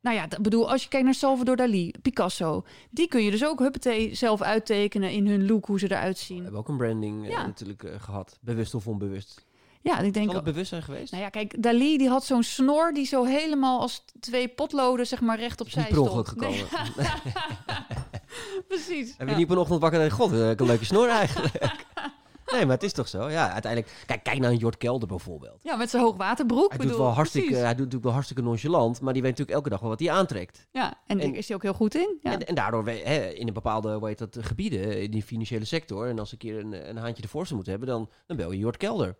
[0.00, 3.44] Nou ja, dat bedoel, als je kijkt naar Salvador Dali, Picasso, die kun je dus
[3.46, 6.42] ook huppatee zelf uittekenen in hun look, hoe ze eruit We zien.
[6.42, 8.38] hebben ook een branding eh, natuurlijk eh, gehad.
[8.40, 9.45] Bewust of onbewust.
[9.86, 10.26] Ja, ik denk.
[10.26, 11.10] Zal het bewust zijn geweest?
[11.12, 15.20] Nou ja, kijk, Dali die had zo'n snor die zo helemaal als twee potloden zeg
[15.20, 16.38] maar recht op Is zij niet per ongeluk stond.
[16.54, 16.68] gekomen.
[16.96, 17.06] Nee.
[18.68, 19.14] Precies.
[19.16, 19.38] Heb je ja.
[19.38, 21.54] niet per ochtend wakker en god, eh, een leuke snor eigenlijk.
[22.52, 23.30] nee, maar het is toch zo?
[23.30, 23.92] Ja, uiteindelijk.
[24.06, 25.60] Kijk, kijk naar een Jort Kelder bijvoorbeeld.
[25.62, 26.68] Ja, met zijn hoogwaterbroek.
[26.68, 27.64] Hij, bedoel, doet wel hartstikke, precies.
[27.64, 30.10] hij doet natuurlijk wel hartstikke nonchalant, maar die weet natuurlijk elke dag wel wat hij
[30.10, 30.66] aantrekt.
[30.72, 32.18] Ja, en, en- daar is hij ook heel goed in.
[32.22, 32.32] Ja.
[32.32, 35.64] En, en daardoor we- hè, in een bepaalde hoe heet dat, gebieden, in die financiële
[35.64, 38.52] sector, en als een keer een, een haantje de voorste moet hebben, dan, dan bel
[38.52, 39.16] je Jort Kelder.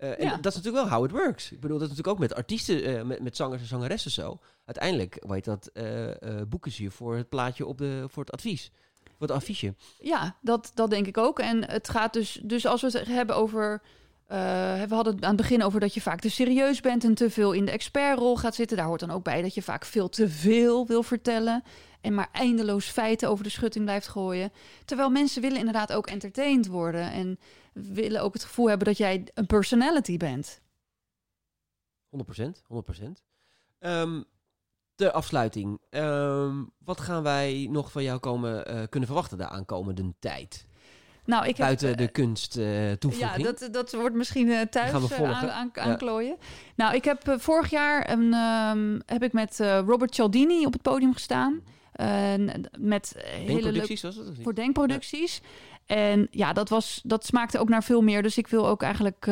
[0.00, 0.36] Eh, en Ja.
[0.36, 1.52] dat is natuurlijk wel how it works.
[1.52, 4.38] Ik bedoel, dat is natuurlijk ook met artiesten, eh, met, met zangers en zangeressen zo.
[4.64, 6.08] Uiteindelijk, heet dat, eh,
[6.48, 8.70] boeken ze je voor het plaatje op de, voor het advies.
[9.04, 9.74] Voor het affiche.
[9.98, 11.38] Ja, dat, dat denk ik ook.
[11.38, 13.82] En het gaat dus, dus als we het hebben over.
[14.30, 17.14] Eh, we hadden het aan het begin over dat je vaak te serieus bent en
[17.14, 18.76] te veel in de expertrol gaat zitten.
[18.76, 21.62] Daar hoort dan ook bij dat je vaak veel te veel wil vertellen.
[22.00, 24.52] En maar eindeloos feiten over de schutting blijft gooien.
[24.84, 27.12] Terwijl mensen willen inderdaad ook entertained worden.
[27.12, 27.38] En
[27.72, 30.60] willen ook het gevoel hebben dat jij een personality bent.
[32.08, 33.24] 100%, 100%.
[33.78, 34.22] Ehm,
[34.94, 35.80] de afsluiting.
[35.90, 40.68] Ehm, wat gaan wij nog van jou komen, eh, kunnen verwachten de aankomende tijd?
[41.30, 41.56] Nou, ik.
[41.56, 45.34] Buiten eh, de kunst eh Ja, dat, dat wordt misschien eh, thuis gaan we volgen.
[45.34, 45.82] aan, aan, Ja.
[45.82, 46.36] aanklooien.
[46.76, 51.12] Nou, ik heb vorig jaar een, ehm, heb ik met Robert Cialdini op het podium
[51.12, 51.60] gestaan.
[52.78, 54.26] Met hele leuke was het?
[54.42, 55.40] voor denkproducties.
[55.86, 58.22] En ja, dat, was, dat smaakte ook naar veel meer.
[58.22, 59.26] Dus ik wil ook eigenlijk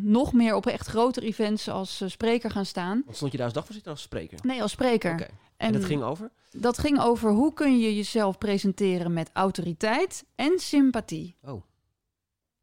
[0.00, 3.02] nog meer op echt grotere events als spreker gaan staan.
[3.04, 4.38] Want stond je daar als dagvoorzitter of als spreker?
[4.42, 5.12] Nee, als spreker.
[5.12, 5.26] Oké.
[5.56, 6.30] En, dat ging over?
[6.52, 11.36] dat ging over hoe kun je jezelf presenteren met autoriteit en sympathie.
[11.44, 11.62] Oh.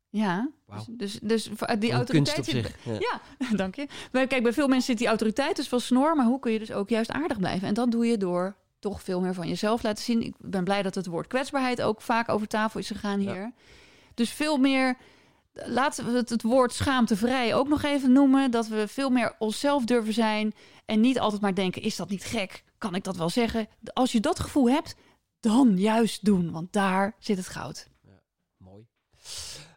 [0.09, 0.49] Ja,
[0.89, 2.53] dus, dus v- die een autoriteit op zit...
[2.65, 2.85] zich.
[2.85, 3.19] Ja.
[3.39, 3.87] Ja, dank je.
[4.11, 6.59] Maar kijk, bij veel mensen zit die autoriteit dus wel snor, maar hoe kun je
[6.59, 7.67] dus ook juist aardig blijven?
[7.67, 10.21] En dat doe je door toch veel meer van jezelf laten zien.
[10.21, 13.31] Ik ben blij dat het woord kwetsbaarheid ook vaak over tafel is gegaan Ja.
[13.33, 13.51] hier.
[14.13, 14.97] Dus veel meer,
[15.53, 18.51] laten we het, het woord schaamtevrij ook nog even noemen.
[18.51, 20.53] Dat we veel meer onszelf durven zijn
[20.91, 22.63] en niet altijd maar denken, is dat niet gek?
[22.77, 23.67] Kan ik dat wel zeggen?
[23.93, 24.95] Als je dat gevoel hebt,
[25.39, 27.87] dan juist doen, want daar zit het goud.
[28.57, 28.85] Mooi.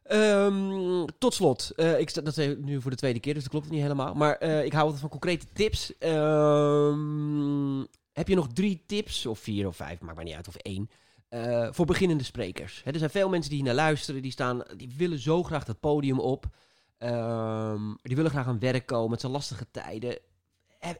[0.03, 3.71] Ehm, tot slot, eh, ik dat is nu voor de tweede keer, dus dat klopt
[3.71, 4.15] niet helemaal.
[4.15, 5.99] Maar eh, ik hou altijd van concrete tips.
[5.99, 7.81] Ehm,
[8.13, 10.91] heb je nog drie tips, of vier of vijf, maakt maar niet uit, of één,
[11.29, 12.83] eh, voor beginnende sprekers?
[12.85, 16.21] Er zijn veel mensen die naar luisteren, die, staan, die willen zo graag dat podium
[16.21, 16.47] op.
[16.99, 20.19] Ehm, die willen graag aan werk komen, het zijn lastige tijden.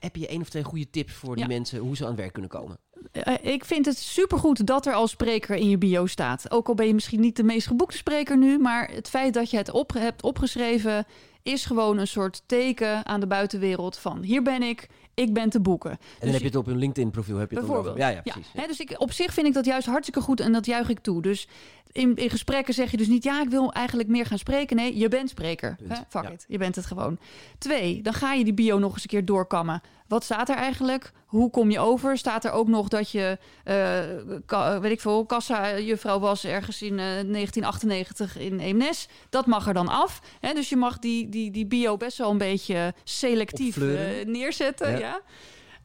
[0.01, 1.51] Heb, je één of twee goede tips voor die Ja.
[1.51, 2.79] mensen, hoe ze aan het werk kunnen komen?
[3.13, 6.51] Eh, ik vind het supergoed dat er als spreker in je bio staat.
[6.51, 9.51] Ook al ben je misschien niet de meest geboekte spreker nu, maar het feit dat
[9.51, 11.07] je het op, hebt opgeschreven
[11.43, 15.61] is gewoon een soort teken aan de buitenwereld van hier ben ik, ik ben te
[15.61, 15.91] boeken.
[15.91, 17.67] En dan Dus heb je het op een LinkedIn profiel, heb je het.
[17.67, 17.97] Bijvoorbeeld.
[17.97, 18.51] Ja, ja, precies.
[18.53, 20.99] Hè, dus ik, op zich vind ik dat juist hartstikke goed en dat juich ik
[21.01, 21.23] toe.
[21.23, 21.49] Dus
[21.95, 24.77] in, in gesprekken zeg je dus niet, ja, ik wil eigenlijk meer gaan spreken.
[24.77, 25.77] Nee, je bent spreker.
[25.89, 25.97] Hè?
[26.09, 26.31] Fuck Ja.
[26.31, 27.19] it, je bent het gewoon.
[27.59, 29.81] Twee, dan ga je die bio nog eens een keer doorkammen.
[30.09, 31.13] Wat staat er eigenlijk?
[31.27, 32.19] Hoe kom je over?
[32.19, 37.05] Staat er ook nog dat je, eh, weet ik veel, kassa-juffrouw was ergens in eh,
[37.05, 39.09] 1998 in Eemnes?
[39.31, 40.21] Dat mag er dan af.
[40.41, 40.53] Hè?
[40.53, 44.99] Dus je mag die, die, die bio best wel een beetje selectief eh, neerzetten.
[44.99, 44.99] Ja.
[44.99, 45.21] Ja.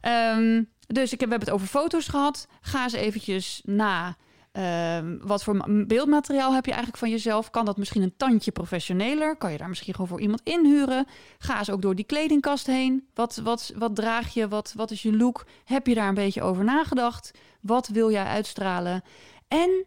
[0.00, 2.46] Ehm, dus ik heb, we hebben het over foto's gehad.
[2.60, 4.16] Ga eens eventjes na.
[4.52, 7.50] Ehm, wat voor ma- beeldmateriaal heb je eigenlijk van jezelf?
[7.50, 9.36] Kan dat misschien een tandje professioneler?
[9.36, 11.06] Kan je daar misschien gewoon voor iemand inhuren?
[11.38, 13.08] Ga eens ook door die kledingkast heen.
[13.14, 14.48] Wat, wat, wat draag je?
[14.48, 15.46] Wat, wat is je look?
[15.64, 17.30] Heb je daar een beetje over nagedacht?
[17.60, 19.02] Wat wil jij uitstralen?
[19.48, 19.86] En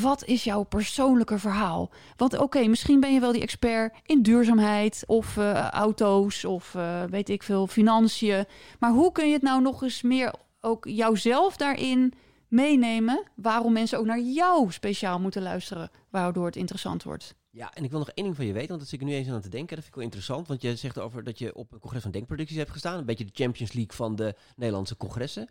[0.00, 1.90] wat is jouw persoonlijke verhaal?
[2.16, 7.02] Want oké, misschien ben je wel die expert in duurzaamheid of eh, auto's of eh,
[7.10, 8.44] weet ik veel, financiën.
[8.78, 12.12] Maar hoe kun je het nou nog eens meer ook jouzelf daarin
[12.52, 13.22] meenemen?
[13.34, 17.34] Waarom mensen ook naar jou speciaal moeten luisteren, waardoor het interessant wordt.
[17.50, 19.14] Ja, en ik wil nog één ding van je weten, want dat zit ik nu
[19.14, 19.76] eens aan te denken.
[19.76, 22.10] Dat vind ik wel interessant, want je zegt over dat je op een congres van
[22.10, 22.98] denkproducties hebt gestaan.
[22.98, 25.48] Een beetje de Champions League van de Nederlandse congressen.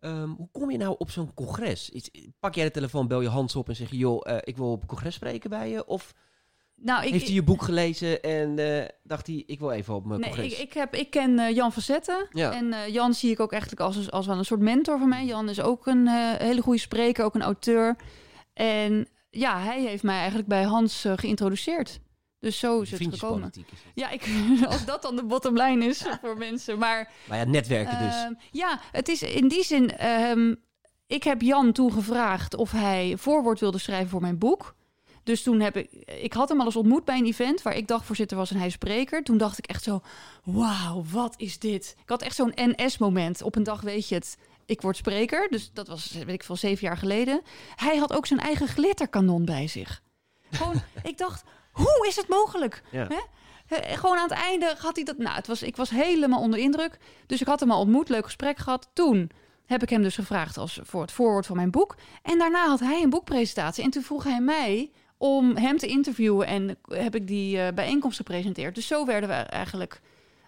[0.00, 2.10] Ehm, hoe kom je nou op zo'n congres?
[2.40, 3.96] Pak jij de telefoon, bel je Hans op en zeg je...
[3.96, 5.86] joh, eh, ik wil op een congres spreken bij je?
[5.86, 6.14] Of
[6.82, 9.42] Nou, ik, heeft hij je boek gelezen en eh, dacht hij...
[9.46, 10.52] ik wil even op mijn Nee, congres?
[10.52, 12.26] ik, ik, heb, ik ken eh, Jan van Zetten.
[12.30, 12.52] Ja.
[12.52, 15.24] En eh, Jan zie ik ook eigenlijk als, als wel een soort mentor van mij.
[15.24, 16.08] Jan is ook een
[16.38, 17.96] hele goede spreker, ook een auteur.
[18.54, 22.00] En ja, hij heeft mij eigenlijk bij Hans geïntroduceerd.
[22.38, 23.18] Dus zo is het gekomen.
[23.18, 23.92] Vriendjespolitiek is het.
[23.94, 24.28] Ja, ik,
[24.72, 26.78] als dat dan de bottom line is voor mensen.
[26.78, 28.14] Maar Maar ja, netwerken dus.
[28.14, 29.96] Ehm, ja, het is in die zin.
[29.96, 30.54] ehm,
[31.06, 34.74] ik heb Jan toen gevraagd of hij voorwoord wilde schrijven voor mijn boek.
[35.22, 35.90] Dus toen heb ik.
[36.06, 38.70] Ik had hem al eens ontmoet bij een event waar ik dagvoorzitter was en hij
[38.70, 39.22] spreker.
[39.22, 40.00] Toen dacht ik echt zo:
[40.44, 41.96] wauw, wat is dit?
[42.02, 43.42] Ik had echt zo'n NS-moment.
[43.42, 44.38] Op een dag weet je het.
[44.66, 45.48] Ik word spreker.
[45.50, 47.40] Dus dat was, weet ik veel, zeven jaar geleden.
[47.76, 50.02] Hij had ook zijn eigen glitterkanon bij zich.
[50.50, 52.82] Gewoon, ik dacht, hoe is het mogelijk?
[52.90, 53.06] Ja.
[53.08, 53.20] Hè?
[53.96, 55.18] Gewoon aan het einde had hij dat.
[55.18, 56.98] Nou, het was, ik was helemaal onder indruk.
[57.26, 58.90] Dus ik had hem al ontmoet, leuk gesprek gehad.
[58.92, 59.30] Toen
[59.66, 61.96] heb ik hem dus gevraagd als, voor het voorwoord van mijn boek.
[62.22, 63.84] En daarna had hij een boekpresentatie.
[63.84, 64.90] En toen vroeg hij mij
[65.22, 66.46] om hem te interviewen.
[66.46, 68.74] En heb ik die eh, bijeenkomst gepresenteerd.
[68.74, 70.00] Dus zo werden we eigenlijk.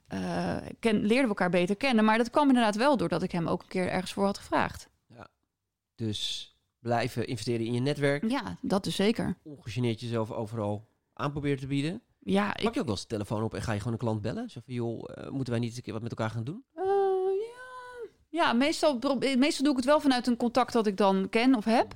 [0.09, 2.05] eh, ken, leerden we elkaar beter kennen.
[2.05, 4.89] Maar dat kwam inderdaad wel doordat ik hem ook een keer ergens voor had gevraagd.
[5.95, 8.31] Dus blijven investeren in je netwerk.
[8.31, 9.37] Ja, dat dus zeker.
[9.43, 12.03] Ongegeneerd jezelf overal aan proberen te bieden.
[12.19, 13.99] Ja, Pak ik, je ook wel eens de telefoon op en ga je gewoon een
[13.99, 14.51] klant bellen?
[14.51, 16.65] Zo van, joh, eh, moeten wij niet eens een keer wat met elkaar gaan doen?
[16.75, 16.83] Ja,
[18.29, 18.99] ja meestal,
[19.37, 21.95] meestal doe ik het wel vanuit een contact dat ik dan ken of heb.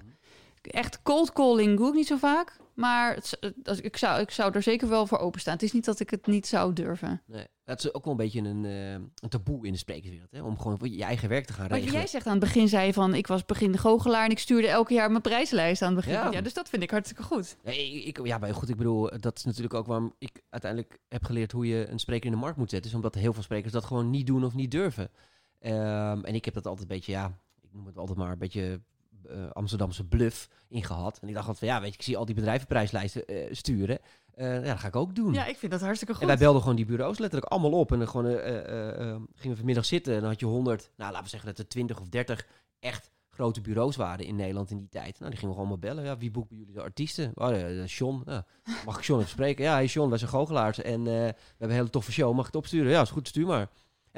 [0.62, 2.57] Echt cold calling doe ik niet zo vaak.
[2.79, 5.53] Maar het, als- ik, zou, ik zou er zeker wel voor openstaan.
[5.55, 7.22] Het is niet dat ik het niet zou durven.
[7.26, 7.47] Nee.
[7.64, 10.31] Dat is ook wel een beetje een, eh, een taboe in de sprekerswereld.
[10.31, 10.43] Hè?
[10.43, 11.99] Om gewoon je eigen werk te gaan Maar regelen.
[11.99, 13.14] jij zegt aan het begin, zei je van...
[13.14, 16.12] ik was begin de goochelaar en ik stuurde elke jaar mijn prijslijst aan het begin.
[16.12, 16.31] Ja.
[16.31, 16.41] Ja.
[16.41, 17.57] dus dat vind ik hartstikke goed.
[17.64, 21.24] Nee, ik, ja, maar goed, ik bedoel, dat is natuurlijk ook waarom ik uiteindelijk heb
[21.24, 22.91] geleerd hoe je een spreker in de markt moet zetten.
[22.91, 25.11] Is omdat heel veel sprekers dat gewoon niet doen of niet durven.
[25.59, 27.26] Ehm, en ik heb dat altijd een beetje, ja,
[27.62, 28.81] ik noem het altijd maar een beetje
[29.29, 31.19] eh, Amsterdamse bluff ingehad.
[31.23, 33.99] En ik dacht van, ja, weet je, ik zie al die bedrijven prijslijsten eh, sturen.
[34.35, 35.33] Eh, ja, dat ga ik ook doen.
[35.33, 36.23] Ja, ik vind dat hartstikke goed.
[36.23, 37.93] En wij belden gewoon die bureaus letterlijk allemaal op.
[37.93, 40.14] En dan gewoon, gingen we vanmiddag zitten.
[40.14, 42.47] En dan had je 100, nou laten we zeggen dat er 20 of 30
[42.81, 45.19] echt grote bureaus waren in Nederland in die tijd.
[45.19, 46.05] Nou, die gingen we maar bellen.
[46.05, 47.33] Ja, wie boekt bij jullie de artiesten?
[47.35, 48.23] Oh, John.
[48.27, 48.47] Ja,
[48.85, 49.64] mag ik John even spreken?
[49.64, 50.83] Ja, hey John, wij zijn goochelaars.
[50.83, 52.31] En we hebben een hele toffe show.
[52.31, 52.91] Mag ik het opsturen?
[52.91, 53.69] Ja, is goed, stuur maar.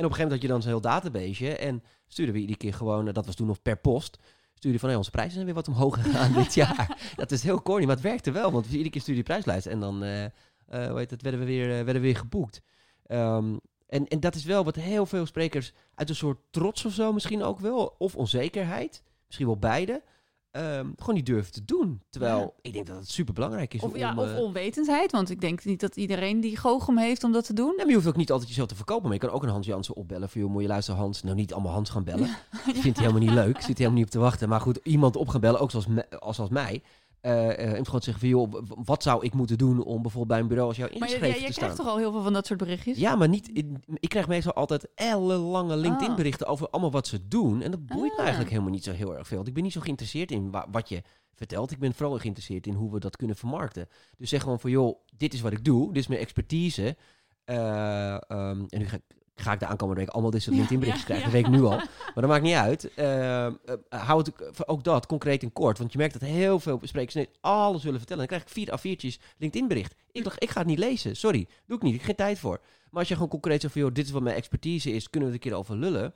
[0.01, 1.57] En op een gegeven moment had je dan zo'n heel database.
[1.57, 4.19] En stuurden we iedere keer gewoon, dat was toen nog per post.
[4.61, 7.13] Stuurde van, hey, onze prijzen zijn weer wat omhoog gegaan dit jaar.
[7.17, 9.81] Dat is heel corny, maar het werkte wel, want iedere keer stuurde je prijslijst en
[9.81, 10.25] dan, eh
[10.71, 12.63] eh, hoe heet het, werden we weer, eh, werden we weer geboekt.
[13.07, 13.57] Ehm,
[13.87, 17.13] en, en dat is wel wat heel veel sprekers uit een soort trots of zo
[17.13, 20.03] misschien ook wel, of onzekerheid, misschien wel beide,
[20.51, 22.03] ehm, gewoon niet durven te doen.
[22.11, 22.51] Terwijl Ja.
[22.63, 23.97] ik denk dat het super belangrijk is Of, om...
[23.97, 27.45] ja, of eh, onwetendheid, want ik denk niet dat iedereen die goochem heeft om dat
[27.47, 27.71] te doen.
[27.71, 29.05] Ja, maar je hoeft ook niet altijd jezelf te verkopen.
[29.05, 30.29] Maar je kan ook een Hans Jansen opbellen.
[30.29, 31.23] Voor joh, moet je luisteren Hans.
[31.23, 32.29] Nou, niet allemaal Hans gaan bellen.
[32.51, 33.55] Dat vindt hij helemaal niet leuk.
[33.57, 34.49] Zit hij helemaal niet op te wachten.
[34.49, 36.83] Maar goed, iemand op gaan bellen, ook zoals, me- als, als mij.
[37.21, 38.53] Eh eh, en gewoon zeggen van, joh,
[38.85, 41.41] wat zou ik moeten doen om bijvoorbeeld bij een bureau als jou Maar je, ingeschreven
[41.41, 41.87] ja, je te krijgt staan?
[41.87, 42.99] toch al heel veel van dat soort berichtjes?
[42.99, 43.51] Ja, maar niet.
[43.95, 45.81] ik krijg meestal altijd ellenlange Ah.
[45.81, 47.63] LinkedIn berichten over allemaal wat ze doen.
[47.63, 48.19] En dat boeit me Ah.
[48.21, 49.37] eigenlijk helemaal niet zo heel erg veel.
[49.37, 51.03] Want ik ben niet zo geïnteresseerd in wa- wat je
[51.35, 51.71] vertelt.
[51.71, 53.89] Ik ben vooral geïnteresseerd in hoe we dat kunnen vermarkten.
[54.17, 55.87] Dus zeg gewoon van, joh, dit is wat ik doe.
[55.93, 56.97] Dit is mijn expertise.
[57.45, 59.03] Eh, ehm, en nu ga ik,
[59.41, 61.25] ga ik de aankomende week allemaal dit soort LinkedIn berichtjes krijgen.
[61.25, 61.77] Dat weet ik nu al.
[61.77, 62.95] Maar dat maakt niet uit.
[62.95, 63.53] Eh, eh,
[63.89, 65.79] hou het ook dat concreet en kort.
[65.79, 68.29] Want je merkt dat heel veel sprekers net alles willen vertellen.
[68.29, 69.95] Dan krijg ik vier A4'tjes LinkedIn bericht.
[70.13, 71.17] Ik dacht, ik ga het niet lezen.
[71.17, 71.93] Sorry, doe ik niet.
[71.93, 72.61] Ik heb geen tijd voor.
[72.91, 75.11] Maar als je gewoon concreet zegt van, joh, dit is wat mijn expertise is.
[75.11, 76.15] Kunnen we het een keer over lullen?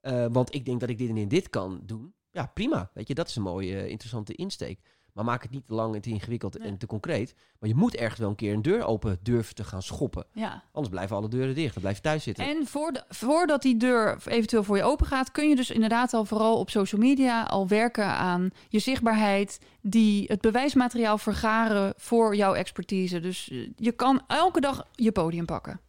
[0.00, 2.14] Eh, want ik denk dat ik dit en dit kan doen.
[2.30, 2.90] Ja, prima.
[2.94, 4.80] Weet je, dat is een mooie, eh, interessante insteek.
[5.18, 6.68] Maar maak het niet te lang en te ingewikkeld Nee.
[6.68, 7.34] en te concreet.
[7.58, 10.26] Maar je moet ergens wel een keer een deur open durven te gaan schoppen.
[10.32, 10.62] Ja.
[10.72, 11.72] Anders blijven alle deuren dicht.
[11.72, 12.46] Dan blijf je thuis zitten.
[12.46, 16.24] En voordat, voordat die deur eventueel voor je open gaat, kun je dus inderdaad al
[16.24, 22.54] vooral op social media al werken aan je zichtbaarheid, die het bewijsmateriaal vergaren voor jouw
[22.54, 23.20] expertise.
[23.20, 25.80] Dus eh, je kan elke dag je podium pakken.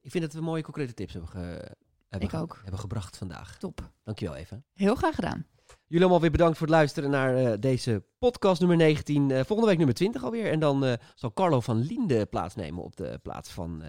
[0.00, 1.76] Ik vind dat we mooie concrete tips hebben, ge-
[2.08, 3.58] hebben gebracht vandaag.
[3.58, 3.90] Top.
[4.04, 4.64] Dankjewel even.
[4.74, 5.46] Heel graag gedaan.
[5.92, 9.30] Jullie allemaal weer bedankt voor het luisteren naar eh, deze podcast nummer 19.
[9.30, 10.50] Eh, volgende week nummer 20 alweer.
[10.50, 13.82] En dan eh, zal Carlo van Linde plaatsnemen op de plaats van,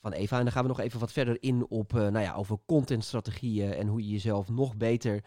[0.00, 0.38] van Eva.
[0.38, 3.86] En dan gaan we nog even wat verder in op nou ja, over contentstrategieën en
[3.86, 5.24] hoe je jezelf nog beter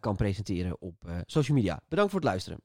[0.00, 1.80] kan presenteren op social media.
[1.88, 2.58] Bedankt voor het luisteren.